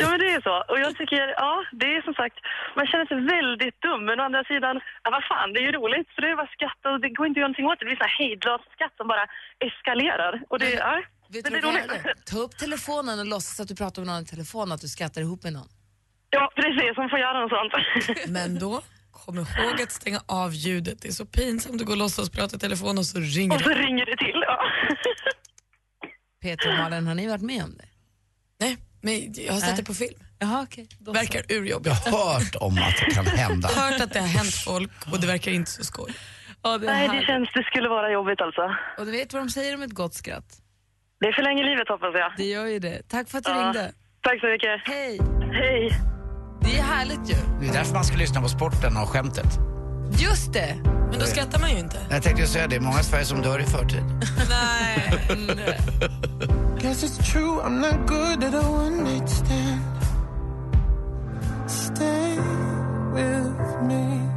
Ja, 0.00 0.06
men 0.10 0.18
det 0.22 0.30
är 0.36 0.40
så. 0.48 0.56
Och 0.72 0.78
jag 0.84 0.92
tycker, 1.00 1.22
ja, 1.44 1.52
det 1.80 1.88
är 1.96 2.02
som 2.08 2.14
sagt, 2.14 2.36
man 2.76 2.86
känner 2.90 3.06
sig 3.06 3.18
väldigt 3.36 3.78
dum. 3.86 4.00
Men 4.08 4.20
å 4.20 4.22
andra 4.28 4.44
sidan, 4.52 4.74
ja, 5.04 5.08
vad 5.16 5.24
fan, 5.30 5.52
det 5.52 5.58
är 5.62 5.66
ju 5.70 5.72
roligt. 5.80 6.08
För 6.14 6.20
det 6.22 6.28
är 6.32 6.36
bara 6.42 6.52
skratt 6.56 6.80
och 6.90 7.00
det 7.00 7.10
går 7.16 7.26
inte 7.26 7.38
att 7.38 7.42
göra 7.42 7.48
någonting 7.48 7.66
åt 7.70 7.78
det. 7.78 7.84
Det 7.84 7.90
blir 7.90 8.00
så 8.02 8.08
här 8.10 8.16
hejdlös 8.20 8.62
skratt 8.74 8.94
som 8.96 9.06
bara 9.12 9.26
eskalerar. 9.68 10.32
Och 10.50 10.58
det, 10.58 10.70
ja, 10.86 11.02
Vet 11.32 11.44
men 11.44 11.52
det 11.52 11.58
är 11.58 11.62
roligt. 11.70 12.26
Ta 12.30 12.38
upp 12.44 12.54
telefonen 12.64 13.16
och 13.22 13.26
låtsas 13.34 13.60
att 13.60 13.68
du 13.72 13.76
pratar 13.82 14.02
med 14.02 14.08
någon 14.12 14.22
i 14.22 14.26
telefon 14.34 14.72
att 14.72 14.80
du 14.80 14.88
skrattar 14.96 15.20
ihop 15.20 15.42
med 15.46 15.52
någon. 15.58 15.70
Ja, 16.34 16.52
precis. 16.56 16.96
Man 16.96 17.10
får 17.10 17.18
göra 17.18 17.40
något 17.40 17.52
sånt. 17.58 17.72
Men 18.36 18.58
då, 18.58 18.82
kom 19.10 19.38
ihåg 19.38 19.82
att 19.82 19.90
stänga 19.92 20.20
av 20.26 20.54
ljudet. 20.54 21.02
Det 21.02 21.08
är 21.08 21.12
så 21.12 21.26
pinsamt 21.26 21.80
att 21.80 21.86
gå 21.86 21.92
och 21.92 21.98
låtsas 21.98 22.30
prata 22.30 22.56
i 22.56 22.58
telefon 22.58 22.98
och 22.98 23.06
så 23.06 23.18
ringer 23.20 23.54
Och 23.56 23.60
så 23.62 23.68
det. 23.68 23.74
ringer 23.74 24.06
det 24.06 24.16
till. 24.16 24.42
Ja. 24.46 24.58
Peter 26.42 26.68
och 26.72 26.78
Malin, 26.78 27.06
har 27.06 27.14
ni 27.14 27.28
varit 27.28 27.42
med 27.42 27.64
om 27.64 27.76
det? 27.76 27.84
Nej, 28.60 28.76
men 29.02 29.14
jag 29.46 29.52
har 29.52 29.60
sett 29.60 29.68
Nej. 29.68 29.76
det 29.76 29.84
på 29.84 29.94
film. 29.94 30.18
Jaha, 30.38 30.62
okej. 30.62 30.86
Då 30.98 31.14
så. 31.14 31.20
Verkar 31.20 31.42
urjobbigt. 31.56 31.96
Jag 32.06 32.12
har 32.12 32.34
hört 32.34 32.54
om 32.60 32.78
att 32.78 32.96
det 33.08 33.14
kan 33.14 33.26
hända. 33.26 33.68
hört 33.68 34.00
att 34.00 34.12
det 34.12 34.20
har 34.20 34.26
hänt 34.26 34.54
folk 34.64 34.90
och 35.12 35.20
det 35.20 35.26
verkar 35.26 35.50
inte 35.52 35.70
så 35.70 35.84
skoj. 35.84 36.12
Ja, 36.62 36.78
det 36.78 36.86
Nej, 36.86 37.08
det 37.08 37.22
känns, 37.26 37.48
det 37.54 37.62
skulle 37.64 37.88
vara 37.88 38.10
jobbigt 38.12 38.40
alltså. 38.40 38.62
Och 38.98 39.06
du 39.06 39.12
vet 39.12 39.32
vad 39.32 39.42
de 39.42 39.48
säger 39.50 39.74
om 39.74 39.82
ett 39.82 39.94
gott 39.94 40.14
skratt? 40.14 40.58
Det 41.20 41.32
förlänger 41.32 41.64
livet 41.64 41.88
hoppas 41.88 42.14
jag. 42.14 42.32
Det 42.36 42.44
gör 42.44 42.66
ju 42.66 42.78
det. 42.78 43.02
Tack 43.08 43.28
för 43.28 43.38
att 43.38 43.44
du 43.44 43.50
Ja. 43.50 43.64
ringde. 43.64 43.92
Tack 44.22 44.40
så 44.40 44.46
mycket. 44.46 44.80
Hej. 44.84 45.18
Hej. 45.52 45.90
Det 46.64 46.78
är 46.78 46.82
härligt 46.82 47.30
ju. 47.30 47.34
Det 47.60 47.68
är 47.68 47.72
därför 47.72 47.94
man 47.94 48.04
ska 48.04 48.16
lyssna 48.16 48.40
på 48.40 48.48
sporten 48.48 48.96
och 48.96 49.08
skämtet. 49.08 49.58
Just 50.18 50.52
det. 50.52 50.76
Men 50.84 51.18
då 51.20 51.26
skrattar 51.26 51.60
man 51.60 51.70
ju 51.70 51.78
inte. 51.78 51.96
Jag 52.10 52.22
tänkte 52.22 52.46
säga 52.46 52.66
det, 52.66 52.76
är 52.76 52.80
många 52.80 53.00
i 53.00 53.04
Sverige 53.04 53.24
som 53.24 53.42
dör 53.42 53.58
i 53.58 53.64
förtid. 53.64 54.02
Nej. 54.48 55.26
Guess 56.80 57.04
it's 57.04 57.32
true, 57.32 57.62
I'm 57.62 57.80
not 57.80 58.08
good 58.08 58.44
at 58.44 58.64
a 58.64 58.68
one 58.68 59.02
night 59.02 59.30
stand. 59.30 59.80
Stay 61.68 62.38
with 63.14 63.82
me. 63.82 64.32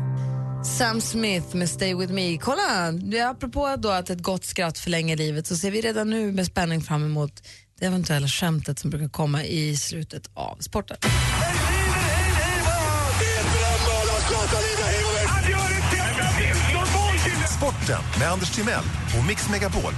Sam 0.63 1.01
Smith 1.01 1.55
med 1.55 1.69
Stay 1.69 1.95
With 1.95 2.13
Me. 2.13 2.37
Kolla, 2.37 2.93
apropå 3.29 3.75
då 3.77 3.89
att 3.89 4.09
ett 4.09 4.21
gott 4.21 4.45
skratt 4.45 4.77
förlänger 4.77 5.17
livet 5.17 5.47
så 5.47 5.55
ser 5.55 5.71
vi 5.71 5.81
redan 5.81 6.09
nu 6.09 6.31
med 6.31 6.45
spänning 6.45 6.81
fram 6.81 7.05
emot 7.05 7.47
det 7.79 7.85
eventuella 7.85 8.27
skämtet 8.27 8.79
som 8.79 8.89
brukar 8.89 9.09
komma 9.09 9.43
i 9.43 9.77
slutet 9.77 10.29
av 10.33 10.57
sporten. 10.59 10.97
Sporten 17.57 18.01
med 18.19 18.31
Anders 18.31 18.51
Timell 18.55 18.83
och 19.19 19.25
Mix 19.27 19.49
Megapol. 19.49 19.93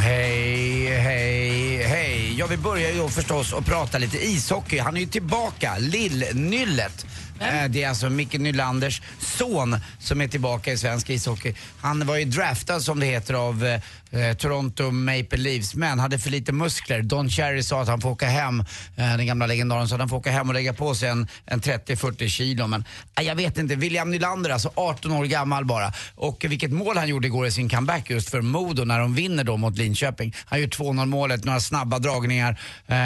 Hej, 0.00 0.86
hej, 0.98 1.82
hej. 1.82 2.34
Ja, 2.38 2.46
vi 2.46 2.56
börjar 2.56 2.90
ju 2.90 2.98
då 2.98 3.08
förstås 3.08 3.54
att 3.54 3.66
prata 3.66 3.98
lite 3.98 4.26
ishockey. 4.26 4.78
Han 4.78 4.96
är 4.96 5.00
ju 5.00 5.06
tillbaka, 5.06 5.76
Lill-Nyllet. 5.78 7.06
Äh, 7.40 7.68
det 7.68 7.82
är 7.82 7.88
alltså 7.88 8.10
Micke 8.10 8.38
Nylanders 8.38 9.02
son 9.18 9.76
som 9.98 10.20
är 10.20 10.28
tillbaka 10.28 10.72
i 10.72 10.76
svensk 10.76 11.10
ishockey. 11.10 11.54
Han 11.80 12.06
var 12.06 12.16
ju 12.16 12.24
draftad 12.24 12.80
som 12.80 13.00
det 13.00 13.06
heter 13.06 13.34
av 13.34 13.64
eh, 13.64 13.80
eh 14.20 14.36
Toronto 14.36 14.90
Maple 14.90 15.38
Leafs 15.38 15.74
men 15.74 15.98
hade 15.98 16.18
för 16.18 16.30
lite 16.30 16.52
muskler. 16.52 17.02
Don 17.02 17.28
Cherry 17.28 17.62
sa 17.62 17.82
att 17.82 17.88
han 17.88 18.00
får 18.00 18.10
åka 18.10 18.26
hem, 18.26 18.60
eh, 18.96 19.16
den 19.16 19.26
gamla 19.26 19.46
legendaren 19.46 19.88
sa 19.88 19.94
att 19.94 20.00
han 20.00 20.08
får 20.08 20.16
åka 20.16 20.30
hem 20.30 20.48
och 20.48 20.54
lägga 20.54 20.72
på 20.72 20.94
sig 20.94 21.08
en, 21.08 21.28
en 21.46 21.60
30-40 21.60 22.28
kilo. 22.28 22.66
Men 22.66 22.84
eh, 23.18 23.26
jag 23.26 23.34
vet 23.34 23.58
inte, 23.58 23.74
William 23.76 24.10
Nylander 24.10 24.50
alltså 24.50 24.70
18 24.74 25.12
år 25.12 25.24
gammal 25.24 25.64
bara. 25.64 25.92
Och 26.14 26.44
vilket 26.48 26.72
mål 26.72 26.96
han 26.96 27.08
gjorde 27.08 27.26
igår 27.26 27.46
i 27.46 27.50
sin 27.50 27.68
comeback 27.68 28.10
just 28.10 28.30
för 28.30 28.40
Modo 28.40 28.84
när 28.84 28.98
de 28.98 29.14
vinner 29.14 29.44
då 29.44 29.56
mot 29.56 29.78
Linköping. 29.78 30.34
Han 30.44 30.60
gör 30.60 30.68
2-0 30.68 31.06
målet, 31.06 31.44
några 31.44 31.60
snabba 31.60 31.98
dragningar. 31.98 32.60
Eh, 32.86 32.96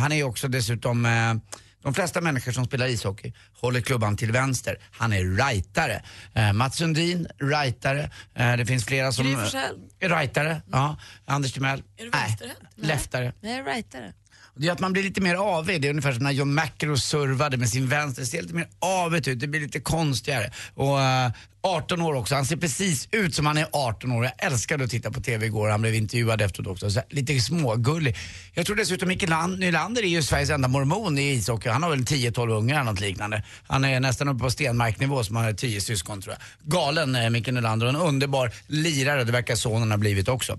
han 0.00 0.12
är 0.12 0.16
ju 0.16 0.24
också 0.24 0.48
dessutom 0.48 1.06
eh, 1.06 1.56
de 1.86 1.94
flesta 1.94 2.20
människor 2.20 2.52
som 2.52 2.64
spelar 2.64 2.86
ishockey 2.86 3.32
håller 3.60 3.80
klubban 3.80 4.16
till 4.16 4.32
vänster. 4.32 4.78
Han 4.90 5.12
är 5.12 5.24
rightare. 5.24 6.02
Eh, 6.34 6.52
Mats 6.52 6.76
Sundin, 6.76 7.26
rightare. 7.38 8.10
Eh, 8.34 8.56
det 8.56 8.66
finns 8.66 8.84
flera 8.84 9.12
som... 9.12 9.24
Gry 9.26 9.34
Forssell. 9.36 9.76
är 10.00 10.08
rightare. 10.08 10.62
Ja. 10.72 10.96
Anders 11.26 11.52
Timell. 11.52 11.82
Är 11.96 12.04
du 12.04 12.10
Nej, 12.10 12.22
vänsterhänt? 12.28 12.58
leftare. 12.76 13.32
Jag 13.40 13.52
är 13.52 13.64
rightare. 13.64 14.12
Det 14.58 14.68
är 14.68 14.72
att 14.72 14.80
man 14.80 14.92
blir 14.92 15.02
lite 15.02 15.20
mer 15.20 15.34
avig. 15.34 15.82
Det 15.82 15.88
är 15.88 15.90
ungefär 15.90 16.12
som 16.12 16.22
när 16.22 16.30
John 16.32 16.54
McEnroe 16.54 16.98
servade 16.98 17.56
med 17.56 17.68
sin 17.68 17.88
vänster. 17.88 18.22
Det 18.22 18.26
ser 18.26 18.42
lite 18.42 18.54
mer 18.54 18.68
avigt 18.78 19.28
ut, 19.28 19.40
det 19.40 19.46
blir 19.46 19.60
lite 19.60 19.80
konstigare. 19.80 20.50
Och 20.74 21.00
eh, 21.00 21.26
uh, 21.26 21.32
18 21.62 22.02
år 22.02 22.14
också, 22.14 22.34
han 22.34 22.46
ser 22.46 22.56
precis 22.56 23.08
ut 23.10 23.34
som 23.34 23.46
han 23.46 23.58
är 23.58 23.66
18 23.72 24.12
år. 24.12 24.24
Jag 24.24 24.32
älskade 24.52 24.84
att 24.84 24.90
titta 24.90 25.10
på 25.10 25.20
TV 25.20 25.46
igår, 25.46 25.68
han 25.68 25.80
blev 25.80 25.94
intervjuad 25.94 26.40
efteråt 26.40 26.66
också. 26.66 26.90
Så 26.90 27.00
lite 27.10 27.40
smågullig. 27.40 28.16
Jag 28.54 28.66
tror 28.66 28.76
dessutom 28.76 29.08
Micke 29.08 29.28
Land- 29.28 29.58
Nylander 29.58 30.02
är 30.02 30.06
ju 30.06 30.22
Sveriges 30.22 30.50
enda 30.50 30.68
mormon 30.68 31.18
i 31.18 31.32
ishockey. 31.32 31.68
Han 31.68 31.82
har 31.82 31.90
väl 31.90 32.04
10-12 32.04 32.52
ungar 32.52 32.74
eller 32.80 32.90
något 32.90 33.00
liknande. 33.00 33.42
Han 33.66 33.84
är 33.84 34.00
nästan 34.00 34.28
uppe 34.28 34.38
på 34.38 34.50
Stenmark-nivå 34.50 35.24
som 35.24 35.36
har 35.36 35.52
10 35.52 35.80
syskon 35.80 36.22
tror 36.22 36.34
jag. 36.34 36.72
Galen 36.72 37.16
eh, 37.16 37.30
Micke 37.30 37.46
Nylander 37.46 37.86
och 37.86 37.94
en 37.94 38.00
underbar 38.00 38.52
lirare, 38.66 39.24
det 39.24 39.32
verkar 39.32 39.54
sonen 39.54 39.90
ha 39.90 39.98
blivit 39.98 40.28
också. 40.28 40.58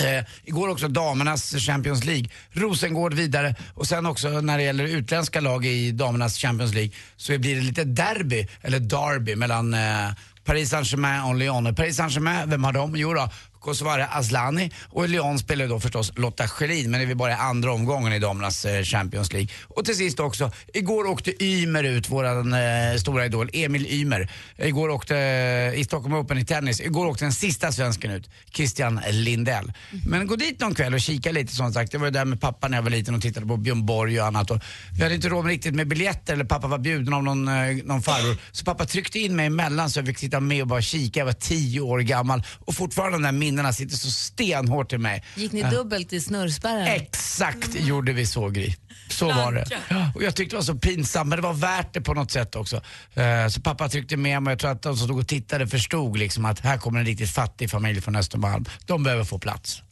Eh, 0.00 0.24
igår 0.44 0.68
också 0.68 0.88
damernas 0.88 1.54
Champions 1.54 2.04
League. 2.04 2.30
Rosengård 2.52 3.14
vidare 3.14 3.54
och 3.74 3.86
sen 3.86 4.06
också 4.06 4.28
när 4.28 4.58
det 4.58 4.64
gäller 4.64 4.84
utländska 4.84 5.40
lag 5.40 5.66
i 5.66 5.92
damernas 5.92 6.38
Champions 6.38 6.74
League 6.74 6.92
så 7.16 7.38
blir 7.38 7.56
det 7.56 7.62
lite 7.62 7.84
derby, 7.84 8.46
eller 8.62 8.80
derby 8.80 9.36
mellan 9.36 9.74
eh, 9.74 10.08
Paris 10.44 10.70
Saint-Germain 10.70 11.22
och 11.22 11.34
Lyon. 11.34 11.74
Paris 11.74 11.96
Saint-Germain, 11.96 12.50
vem 12.50 12.64
har 12.64 12.72
de? 12.72 12.96
Jo 12.96 13.14
då, 13.14 13.30
Kosovare 13.66 14.06
Asllani 14.06 14.70
och 14.88 15.04
i 15.04 15.08
Lyon 15.08 15.38
spelar 15.38 15.68
då 15.68 15.80
förstås 15.80 16.12
Lotta 16.16 16.48
Schelin 16.48 16.90
men 16.90 17.00
det 17.00 17.04
är 17.04 17.06
väl 17.06 17.16
bara 17.16 17.30
i 17.30 17.34
andra 17.34 17.72
omgången 17.72 18.12
i 18.12 18.18
damernas 18.18 18.64
eh, 18.64 18.82
Champions 18.82 19.32
League. 19.32 19.48
Och 19.68 19.84
till 19.84 19.96
sist 19.96 20.20
också, 20.20 20.50
igår 20.74 21.06
åkte 21.06 21.44
Ymer 21.44 21.84
ut, 21.84 22.10
våran 22.10 22.52
eh, 22.52 22.96
stora 22.98 23.26
idol 23.26 23.50
Emil 23.52 23.86
Ymer. 23.86 24.30
Igår 24.56 24.88
åkte, 24.88 25.16
eh, 25.16 25.80
i 25.80 25.84
Stockholm 25.84 26.14
Open 26.14 26.38
i 26.38 26.44
tennis, 26.44 26.80
igår 26.80 27.06
åkte 27.06 27.24
den 27.24 27.32
sista 27.32 27.72
svensken 27.72 28.10
ut, 28.10 28.30
Christian 28.50 29.00
Lindell. 29.10 29.72
Men 30.06 30.26
gå 30.26 30.36
dit 30.36 30.60
någon 30.60 30.74
kväll 30.74 30.94
och 30.94 31.00
kika 31.00 31.32
lite 31.32 31.54
som 31.54 31.72
sagt. 31.72 31.92
Jag 31.92 32.00
var 32.00 32.06
ju 32.06 32.10
där 32.10 32.24
med 32.24 32.40
pappa 32.40 32.68
när 32.68 32.78
jag 32.78 32.82
var 32.82 32.90
liten 32.90 33.14
och 33.14 33.22
tittade 33.22 33.46
på 33.46 33.56
Björn 33.56 33.86
Borg 33.86 34.20
och 34.20 34.26
annat. 34.26 34.50
Och 34.50 34.60
vi 34.96 35.02
hade 35.02 35.14
inte 35.14 35.28
råd 35.28 35.44
med 35.44 35.50
riktigt 35.50 35.74
med 35.74 35.88
biljetter 35.88 36.32
eller 36.32 36.44
pappa 36.44 36.66
var 36.66 36.78
bjuden 36.78 37.14
av 37.14 37.24
någon, 37.24 37.48
eh, 37.48 37.76
någon 37.84 38.02
farbror. 38.02 38.36
Så 38.52 38.64
pappa 38.64 38.84
tryckte 38.84 39.18
in 39.18 39.36
mig 39.36 39.46
emellan 39.46 39.90
så 39.90 39.98
jag 39.98 40.06
fick 40.06 40.18
sitta 40.18 40.40
med 40.40 40.62
och 40.62 40.68
bara 40.68 40.82
kika. 40.82 41.20
Jag 41.20 41.26
var 41.26 41.32
tio 41.32 41.80
år 41.80 41.98
gammal 41.98 42.42
och 42.66 42.74
fortfarande 42.74 43.16
den 43.16 43.22
där 43.22 43.32
minnena 43.56 43.72
sitter 43.72 43.96
så 43.96 44.10
stenhårt 44.10 44.92
i 44.92 44.98
mig. 44.98 45.24
Gick 45.34 45.52
ni 45.52 45.62
dubbelt 45.62 46.12
i 46.12 46.20
snurrspärren? 46.20 46.86
Exakt 46.86 47.74
gjorde 47.74 48.12
vi 48.12 48.26
så 48.26 48.48
Gry. 48.48 48.74
Så 49.08 49.26
var 49.26 49.52
det. 49.52 49.66
Och 50.14 50.22
jag 50.22 50.36
tyckte 50.36 50.56
det 50.56 50.58
var 50.58 50.64
så 50.64 50.74
pinsamt 50.74 51.28
men 51.28 51.38
det 51.38 51.42
var 51.42 51.52
värt 51.52 51.94
det 51.94 52.00
på 52.00 52.14
något 52.14 52.30
sätt 52.30 52.56
också. 52.56 52.76
Eh, 53.14 53.48
så 53.48 53.60
pappa 53.60 53.88
tryckte 53.88 54.16
med 54.16 54.42
mig 54.42 54.52
jag 54.52 54.58
tror 54.58 54.70
att 54.70 54.82
de 54.82 54.96
som 54.96 55.06
stod 55.06 55.18
och 55.18 55.28
tittade 55.28 55.66
förstod 55.66 56.18
liksom 56.18 56.44
att 56.44 56.60
här 56.60 56.78
kommer 56.78 57.00
en 57.00 57.06
riktigt 57.06 57.30
fattig 57.30 57.70
familj 57.70 58.00
från 58.00 58.16
Östermalm. 58.16 58.64
De 58.86 59.02
behöver 59.02 59.24
få 59.24 59.38
plats. 59.38 59.82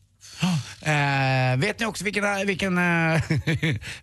Eh, 0.87 1.57
vet 1.59 1.81
ni 1.81 1.87
också 1.87 2.05
vilken, 2.05 2.47
vilken, 2.47 2.79
eh, 2.79 3.23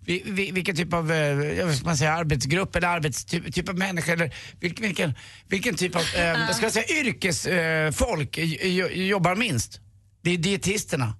vi- 0.04 0.22
vi- 0.26 0.50
vilken 0.52 0.76
typ 0.76 0.92
av 0.92 1.12
eh, 1.12 1.66
vad 1.66 1.74
ska 1.76 1.84
man 1.86 1.96
säga, 1.96 2.12
arbetsgrupp 2.12 2.76
eller 2.76 2.88
arbetstyp 2.88 3.54
typ 3.54 3.68
av 3.68 3.78
människa 3.78 4.12
eller 4.12 4.34
vilken, 4.60 4.86
vilken, 4.86 5.14
vilken 5.48 5.74
typ 5.74 5.96
av 5.96 6.02
eh, 6.16 6.50
ska 6.50 6.64
jag 6.66 6.72
säga, 6.72 6.86
yrkesfolk 7.00 8.38
eh, 8.38 8.44
jo- 8.68 8.88
jobbar 8.88 9.36
minst? 9.36 9.80
Det 10.22 10.30
är 10.30 10.38
dietisterna. 10.38 11.14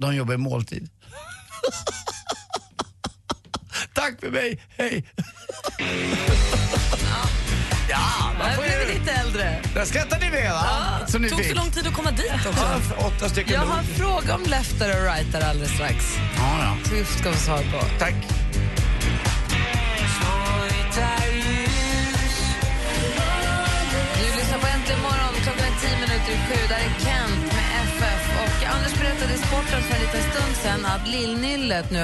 De 0.00 0.16
jobbar 0.16 0.34
i 0.34 0.38
måltid. 0.38 0.90
Tack 3.94 4.20
för 4.20 4.30
mig, 4.30 4.62
hej! 4.76 5.04
Ja, 7.94 8.32
man 8.38 8.54
får 8.56 8.64
ju... 8.64 8.94
lite 8.98 9.12
äldre. 9.12 9.62
Där 9.74 9.84
skrattar 9.84 10.18
ni 10.20 10.30
med 10.30 10.50
va? 10.52 10.64
Som 11.06 11.22
ni 11.22 11.28
Tog 11.30 11.38
så 11.38 11.44
fick. 11.44 11.56
lång 11.56 11.70
tid 11.70 11.86
att 11.86 11.94
komma 11.94 12.10
dit 12.10 12.32
också. 12.48 12.64
Ja, 12.98 13.06
åtta 13.06 13.28
stycken 13.28 13.52
Jag 13.54 13.60
har 13.60 13.78
en 13.78 13.84
fråga 13.84 14.34
om 14.34 14.42
leftare 14.46 14.92
och 15.00 15.04
rightare 15.14 15.44
alldeles 15.46 15.72
strax. 15.74 15.96
Ja, 16.36 16.50
ja. 16.64 16.76
Så 16.88 16.94
vi 16.94 17.04
ska 17.04 17.32
få 17.32 17.38
svar 17.38 17.58
på. 17.58 17.80
Tack. 17.98 18.14
Du 24.18 24.36
lyssnar 24.38 24.58
på 24.58 24.66
Äntligen 24.66 25.02
morgon. 25.02 25.32
Klockan 25.42 25.64
är 25.64 25.80
tio 25.80 25.96
minuter 25.96 26.32
i 26.32 26.38
sju. 26.46 26.58
Där 26.68 26.76
är 26.76 26.94
Kent 27.04 27.52
med 27.52 27.66
FF. 27.88 28.22
Och 28.42 28.66
Anders 28.74 28.94
berättade 29.00 29.34
i 29.34 29.38
sporten 29.38 29.82
för 29.82 29.94
en 29.94 30.00
liten 30.02 30.22
stund 30.32 30.56
sen 30.62 30.86
att 30.86 31.08
Lill-Nyllet 31.08 31.90
nu 31.90 31.98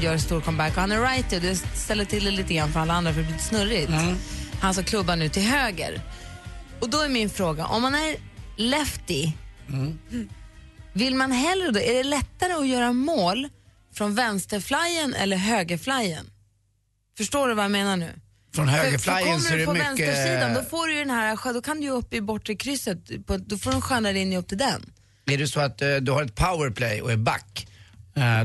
gör 0.00 0.18
stor 0.18 0.40
comeback. 0.40 0.74
Och 0.74 0.80
han 0.80 0.92
är 0.92 1.00
righty 1.00 1.38
det 1.38 1.56
ställer 1.74 2.04
till 2.04 2.24
det 2.24 2.30
lite 2.30 2.54
grann 2.54 2.72
för 2.72 2.80
alla 2.80 2.94
andra 2.94 3.12
för 3.12 3.20
det 3.20 3.26
blir 3.26 3.38
snurrigt. 3.38 3.90
Han 4.64 4.74
som 4.74 4.84
klubbar 4.84 5.16
nu 5.16 5.28
till 5.28 5.42
höger. 5.42 6.00
Och 6.80 6.90
då 6.90 7.00
är 7.00 7.08
min 7.08 7.30
fråga, 7.30 7.66
om 7.66 7.82
man 7.82 7.94
är 7.94 8.16
lefty, 8.56 9.32
vill 10.92 11.14
man 11.14 11.32
hellre 11.32 11.70
då, 11.70 11.80
är 11.80 11.94
det 11.94 12.04
lättare 12.04 12.52
att 12.52 12.68
göra 12.68 12.92
mål 12.92 13.48
från 13.94 14.14
vänsterflyen 14.14 15.14
eller 15.14 15.36
högerflyen? 15.36 16.30
Förstår 17.16 17.48
du 17.48 17.54
vad 17.54 17.64
jag 17.64 17.70
menar 17.70 17.96
nu? 17.96 18.10
Från 18.54 18.68
högerflyen 18.68 19.40
så 19.40 19.46
är 19.46 19.50
Kommer 19.50 19.50
det 19.50 19.56
du 19.56 19.66
på 19.66 19.72
mycket... 19.72 19.88
vänstersidan, 19.88 20.54
då 20.54 20.62
får 20.62 20.86
du 20.86 20.94
den 20.94 21.10
här, 21.10 21.52
då 21.52 21.62
kan 21.62 21.76
du 21.76 21.82
ju 21.82 21.90
upp 21.90 22.14
i 22.14 22.20
bortre 22.20 22.54
krysset, 22.54 23.26
på, 23.26 23.36
då 23.36 23.58
får 23.58 23.70
du 23.70 23.76
en 23.76 23.82
skönare 23.82 24.12
linje 24.12 24.38
upp 24.38 24.48
till 24.48 24.58
den. 24.58 24.92
Är 25.26 25.38
det 25.38 25.46
så 25.46 25.60
att 25.60 25.82
eh, 25.82 25.96
du 25.96 26.12
har 26.12 26.24
ett 26.24 26.34
powerplay 26.34 27.02
och 27.02 27.12
är 27.12 27.16
back, 27.16 27.66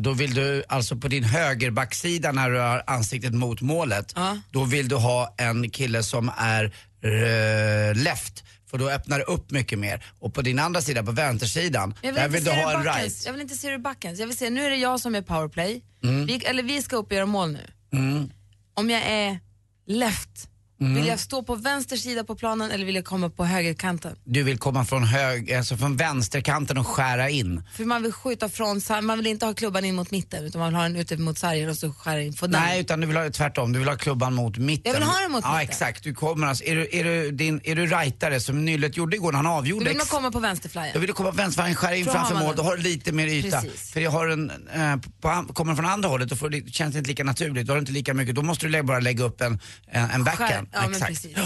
då 0.02 0.14
vill 0.14 0.34
du 0.34 0.64
alltså 0.68 0.96
på 0.96 1.08
din 1.08 1.24
högerbacksida 1.24 2.32
när 2.32 2.50
du 2.50 2.60
har 2.60 2.84
ansiktet 2.88 3.34
mot 3.34 3.62
målet, 3.62 4.16
då 4.52 4.64
vill 4.64 4.88
du 4.88 4.96
ha 4.96 5.36
en 5.38 5.70
kille 5.70 6.04
som 6.04 6.32
är 6.38 6.64
eh, 7.04 7.96
left. 8.04 8.44
För 8.70 8.78
då 8.78 8.90
öppnar 8.90 9.18
det 9.20 9.24
upp 9.26 9.52
mycket 9.52 9.80
mer. 9.80 10.06
Och 10.20 10.34
på 10.34 10.42
din 10.42 10.60
andra 10.60 10.82
sida, 10.82 11.04
på 11.04 11.12
vänstersidan, 11.12 11.94
Jag 12.02 12.16
där 12.16 12.22
vill, 12.22 12.32
vill 12.32 12.40
inte 12.40 12.52
du 12.52 12.58
se 12.58 12.64
ha 12.64 12.74
en 12.74 12.84
right. 12.84 13.24
jag 13.26 13.34
vill 13.34 13.42
inte 13.42 13.56
se 13.56 13.70
det 13.70 13.80
backens. 13.80 14.20
Jag 14.20 14.28
vill 14.28 14.38
se, 14.38 14.50
nu 14.50 14.66
är 14.66 14.70
det 14.70 14.76
jag 14.76 15.00
som 15.00 15.16
är 15.16 15.22
powerplay, 15.22 15.82
Mm. 16.04 16.26
vi, 16.26 16.36
eller 16.46 16.64
vi 16.64 16.82
ska 16.82 16.96
upp 16.96 17.06
och 17.06 17.14
göra 17.14 17.26
mål 17.26 17.52
nu. 17.52 17.68
Mm. 17.94 18.30
Om 18.74 18.90
jag 18.90 19.02
är 19.06 19.40
left, 19.88 20.49
Mm. 20.82 20.96
vill 20.96 21.08
jag 21.08 21.20
stå 21.20 21.44
på 21.44 21.56
vänster 21.56 21.98
sida 21.98 22.24
på 22.24 22.36
planen 22.36 22.72
eller 22.72 22.86
vill 22.86 22.96
jag 22.96 23.06
komma 23.06 23.30
på 23.30 23.46
högerkanten? 23.46 24.16
Du 24.24 24.44
vill 24.44 24.58
komma 24.58 24.86
från, 24.86 25.04
hög, 25.04 25.54
alltså 25.54 25.78
från 25.78 25.98
vänsterkanten 25.98 26.78
och 26.78 26.88
skära 26.88 27.30
in. 27.30 27.64
För 27.76 27.86
man 27.86 28.04
vill 28.04 28.12
skjuta 28.12 28.50
från, 28.50 28.82
man 29.04 29.18
vill 29.18 29.28
inte 29.28 29.46
ha 29.46 29.54
klubban 29.54 29.86
in 29.86 29.96
mot 29.96 30.12
mitten 30.12 30.46
utan 30.46 30.60
man 30.60 30.70
vill 30.70 30.76
ha 30.76 30.84
den 30.84 30.96
ute 30.96 31.18
mot 31.18 31.38
sargen 31.38 31.70
och 31.70 31.76
så 31.76 31.94
skära 31.94 32.22
in. 32.22 32.36
Den. 32.42 32.52
Nej, 32.52 32.82
utan 32.82 33.02
du 33.02 33.08
vill 33.08 33.18
ha 33.18 33.30
tvärtom. 33.30 33.74
Du 33.74 33.80
vill 33.80 33.88
ha 33.88 33.96
klubban 33.96 34.34
mot 34.34 34.58
mitten. 34.58 34.92
Jag 34.92 35.00
vill 35.00 35.08
ha 35.08 35.22
den 35.22 35.32
mot 35.32 35.44
ja, 35.44 35.52
mitten. 35.52 35.70
exakt. 35.70 36.04
Du 36.04 36.14
kommer 36.14 36.48
alltså, 36.48 36.64
är, 36.64 36.76
du, 36.76 36.90
är, 36.92 37.04
du 37.04 37.32
din, 37.32 37.62
är 37.64 37.76
du 37.76 37.86
rightare 37.86 38.40
som 38.40 38.66
Nyllet 38.66 38.98
gjorde 38.98 39.16
igår 39.16 39.32
när 39.32 39.38
han 39.38 39.46
Då 39.46 39.52
avgjorde 39.52 39.86
vill 39.86 39.98
man 39.98 40.06
komma 40.06 40.32
på 40.32 40.40
vänsterflyen. 40.40 40.90
Då 40.94 41.00
vill 41.00 41.08
du 41.08 41.14
komma 41.14 41.30
på 41.30 41.38
vänsterflyen, 41.38 41.76
skära 41.76 41.96
in 41.96 42.06
Då 42.06 42.12
framför 42.12 42.36
mål, 42.36 42.48
den. 42.48 42.56
då 42.56 42.64
har 42.64 42.78
du 42.78 42.84
lite 42.84 43.12
mer 43.12 43.28
yta. 43.28 43.62
Precis. 43.62 43.92
För 43.92 44.00
jag 44.02 44.12
har 44.12 44.28
en, 44.28 44.52
eh, 44.74 44.96
på, 45.22 45.54
kommer 45.54 45.76
från 45.76 45.86
andra 45.86 46.10
hållet, 46.10 46.30
då 46.30 46.36
får 46.36 46.50
det, 46.50 46.74
känns 46.74 46.94
det 46.94 47.00
inte 47.00 47.10
lika 47.10 47.24
naturligt. 47.24 47.68
Då 47.68 47.74
har 47.74 47.76
du 47.78 47.80
inte 47.80 47.92
lika 47.92 48.14
mycket, 48.14 48.36
då 48.36 48.42
måste 48.42 48.68
du 48.68 48.84
bara 48.84 49.00
lägga 49.00 49.24
upp 49.24 49.42
en, 49.42 49.60
en, 49.88 50.10
en 50.10 50.24
backhand. 50.24 50.69
Ja, 50.74 50.82
men 50.82 50.92
Exakt. 50.92 51.08
precis. 51.08 51.38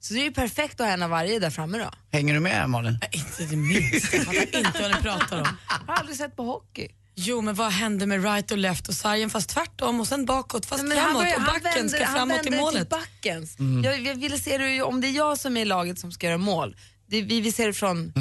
Så 0.00 0.14
det 0.14 0.20
är 0.20 0.24
ju 0.24 0.32
perfekt 0.32 0.80
att 0.80 0.86
ha 0.86 0.94
en 0.94 1.02
av 1.02 1.10
varje 1.10 1.38
där 1.38 1.50
framme 1.50 1.78
då. 1.78 1.90
Hänger 2.12 2.34
du 2.34 2.40
med 2.40 2.70
Malin? 2.70 2.98
Inte 3.12 3.44
det 3.50 3.56
minsta. 3.56 4.16
Jag 4.16 4.24
fattar 4.26 4.58
inte 4.58 4.82
vad 4.82 4.90
ni 4.90 4.96
pratar 5.02 5.40
om. 5.40 5.48
Jag 5.68 5.92
har 5.92 5.94
aldrig 6.00 6.16
sett 6.18 6.36
på 6.36 6.42
hockey. 6.44 6.88
Jo, 7.14 7.40
men 7.40 7.54
vad 7.54 7.72
händer 7.72 8.06
med 8.06 8.24
right 8.24 8.50
och 8.50 8.58
left 8.58 8.88
och 8.88 8.94
sargen 8.94 9.30
fast 9.30 9.48
tvärtom 9.48 10.00
och 10.00 10.08
sen 10.08 10.24
bakåt 10.24 10.66
fast 10.66 10.82
Nej, 10.84 10.88
men 10.96 11.04
framåt 11.04 11.22
börjar- 11.22 11.36
och 11.36 11.42
backen 11.42 11.62
vänder- 11.62 11.88
ska 11.96 12.04
han 12.04 12.14
framåt 12.16 12.36
vänder 12.36 12.52
i 12.58 12.60
målet. 12.60 12.90
till 12.90 12.98
backens. 12.98 13.58
Mm. 13.58 13.84
Jag, 13.84 14.02
jag 14.06 14.14
ville 14.14 14.38
se 14.38 14.58
det, 14.58 14.70
ju- 14.74 14.82
om 14.82 15.00
det 15.00 15.06
är 15.08 15.12
jag 15.12 15.38
som 15.38 15.56
är 15.56 15.60
i 15.60 15.64
laget 15.64 15.98
som 15.98 16.12
ska 16.12 16.26
göra 16.26 16.38
mål, 16.38 16.76
det, 17.06 17.22
vi, 17.22 17.40
vi 17.40 17.52
ser 17.52 17.66
det 17.66 17.72
från 17.72 18.12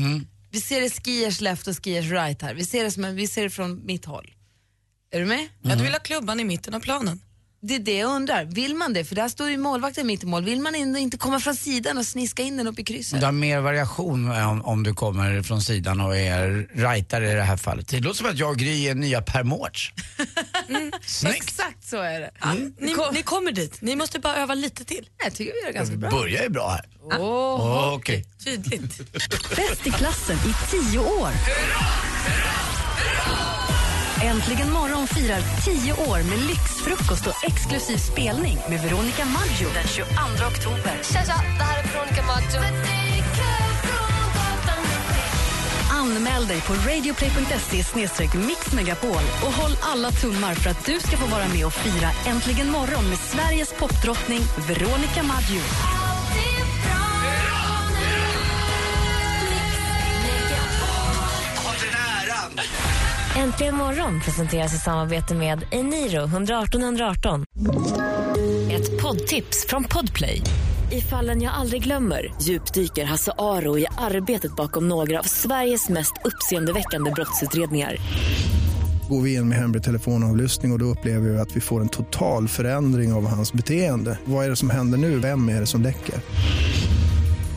Vi 0.52 0.62
ser 0.62 0.82
det 0.82 0.90
skiers 0.90 1.42
left 1.42 1.68
och 1.68 1.84
skiers 1.84 2.06
right 2.12 2.42
här. 2.42 2.54
Vi 2.54 2.66
ser 2.66 2.84
det, 2.84 2.92
som 2.92 3.04
en, 3.06 3.16
vi 3.16 3.28
ser 3.28 3.44
det 3.44 3.50
från 3.50 3.86
mitt 3.86 4.06
håll. 4.06 4.34
Är 5.12 5.20
du 5.20 5.26
med? 5.26 5.48
Ja, 5.62 5.76
du 5.76 5.84
vill 5.84 5.92
ha 5.94 6.00
klubban 6.00 6.40
i 6.40 6.44
mitten 6.44 6.74
av 6.74 6.80
planen. 6.80 7.22
Det 7.64 7.76
är 7.76 7.80
det 7.80 7.98
jag 7.98 8.12
undrar. 8.16 8.46
Vill 8.46 8.76
man 8.76 8.94
det? 8.94 9.06
För 9.06 9.16
där 9.16 9.30
står 9.30 9.50
ju 9.50 9.58
målvakten 9.58 10.08
mitt 10.08 10.24
i 10.24 10.26
mål. 10.26 10.44
Vill 10.44 10.60
man 10.60 10.76
in- 10.76 10.96
inte 10.96 11.18
komma 11.18 11.40
från 11.40 11.56
sidan 11.56 11.98
och 11.98 12.06
sniska 12.06 12.44
in 12.44 12.58
den 12.58 12.68
upp 12.68 12.80
i 12.80 12.84
krysset? 12.84 13.20
Du 13.20 13.26
har 13.26 13.32
mer 13.32 13.60
variation 13.60 14.32
eh, 14.32 14.50
om, 14.52 14.66
om 14.66 14.84
du 14.84 14.94
kommer 14.94 15.44
från 15.44 15.62
sidan 15.62 16.02
och 16.02 16.18
är 16.18 16.68
rightare 16.74 17.32
i 17.32 17.34
det 17.36 17.42
här 17.42 17.58
fallet. 17.58 17.88
Det 17.88 18.00
låter 18.00 18.18
som 18.18 18.28
att 18.30 18.38
jag 18.38 18.50
och 18.50 18.58
Gry 18.58 18.88
är 18.88 18.96
nya 18.96 19.22
Per 19.22 19.44
Mårts. 19.44 19.94
Snyggt! 21.06 21.36
Exakt 21.38 21.88
så 21.90 21.98
är 21.98 22.20
det. 22.20 22.32
Ni, 22.80 22.96
ni 23.14 23.24
kommer 23.24 23.52
dit, 23.52 23.82
ni 23.82 23.96
måste 23.96 24.20
bara 24.20 24.36
öva 24.36 24.54
lite 24.54 24.86
till. 24.86 25.10
Jag 25.24 25.34
tycker 25.34 25.54
vi 25.54 25.60
gör 25.60 25.68
det 25.68 25.74
ganska 25.74 25.92
Vi 25.96 25.98
bra. 25.98 26.10
börjar 26.10 26.44
ju 26.44 26.50
bra 26.50 26.70
här. 26.70 26.86
Åh, 27.20 27.94
Okej. 27.94 28.26
Tydligt. 28.46 29.12
Bäst 29.56 29.88
i 29.88 29.92
klassen 29.92 30.38
i 30.38 30.54
tio 30.72 31.00
år. 31.00 31.30
Äntligen 34.24 34.72
morgon 34.72 35.08
firar 35.08 35.42
tio 35.66 35.94
år 35.94 36.24
med 36.30 36.40
lyxfrukost 36.40 37.28
och 37.28 37.44
exklusiv 37.44 37.98
spelning 37.98 38.58
med 38.70 38.82
Veronica 38.82 39.26
Maggio 39.26 39.70
den 39.74 39.88
22 39.88 40.12
oktober. 40.52 40.96
Tja, 41.04 41.22
tja, 41.26 41.36
det 41.58 41.64
här 41.64 41.84
är 41.84 41.88
Veronica 41.94 42.24
Maggio. 42.24 42.60
Anmäl 45.92 46.48
dig 46.48 46.62
på 46.62 46.74
radioplay.se 46.74 48.38
mixmegapol 48.38 49.24
och 49.46 49.54
håll 49.54 49.78
alla 49.82 50.12
tummar 50.12 50.54
för 50.54 50.70
att 50.70 50.86
du 50.86 51.00
ska 51.00 51.18
få 51.18 51.28
vara 51.28 51.48
med 51.48 51.66
och 51.66 51.74
fira 51.74 52.10
Äntligen 52.28 52.72
morgon 52.72 53.10
med 53.10 53.18
Sveriges 53.18 53.74
popdrottning 53.74 54.42
Veronica 54.68 55.24
Maggio. 55.24 55.62
Äntligen 63.38 63.76
morgon 63.76 64.22
presenteras 64.22 64.76
i 64.76 64.78
samarbete 64.78 65.36
med 65.36 65.64
Eniro 65.72 66.24
118 66.24 66.82
118. 66.82 67.46
Ett 68.72 69.02
poddtips 69.02 69.66
från 69.70 69.84
Podplay. 69.84 70.42
I 70.92 71.02
fallen 71.02 71.42
jag 71.42 71.54
aldrig 71.54 71.84
glömmer 71.84 72.34
djupdyker 72.42 73.06
Hasse 73.06 73.32
Aro 73.38 73.78
i 73.78 73.86
arbetet 73.98 74.56
bakom 74.56 74.90
några 74.90 75.20
av 75.20 75.24
Sveriges 75.24 75.90
mest 75.90 76.14
uppseendeväckande 76.24 77.12
brottsutredningar. 77.12 77.96
Går 79.10 79.22
vi 79.22 79.34
in 79.34 79.50
med 79.50 79.58
hemlig 79.58 79.84
telefonavlyssning 79.84 80.72
och, 80.72 80.76
och 80.76 80.80
då 80.80 80.86
upplever 80.86 81.30
vi 81.30 81.40
att 81.40 81.56
vi 81.56 81.62
får 81.62 81.82
en 81.82 81.90
total 81.90 82.48
förändring 82.48 83.14
av 83.14 83.28
hans 83.28 83.54
beteende. 83.54 84.18
Vad 84.26 84.46
är 84.46 84.50
det 84.50 84.56
som 84.56 84.70
händer 84.70 84.98
nu? 84.98 85.20
Vem 85.20 85.50
är 85.50 85.60
det 85.60 85.66
som 85.66 85.82
läcker? 85.82 86.16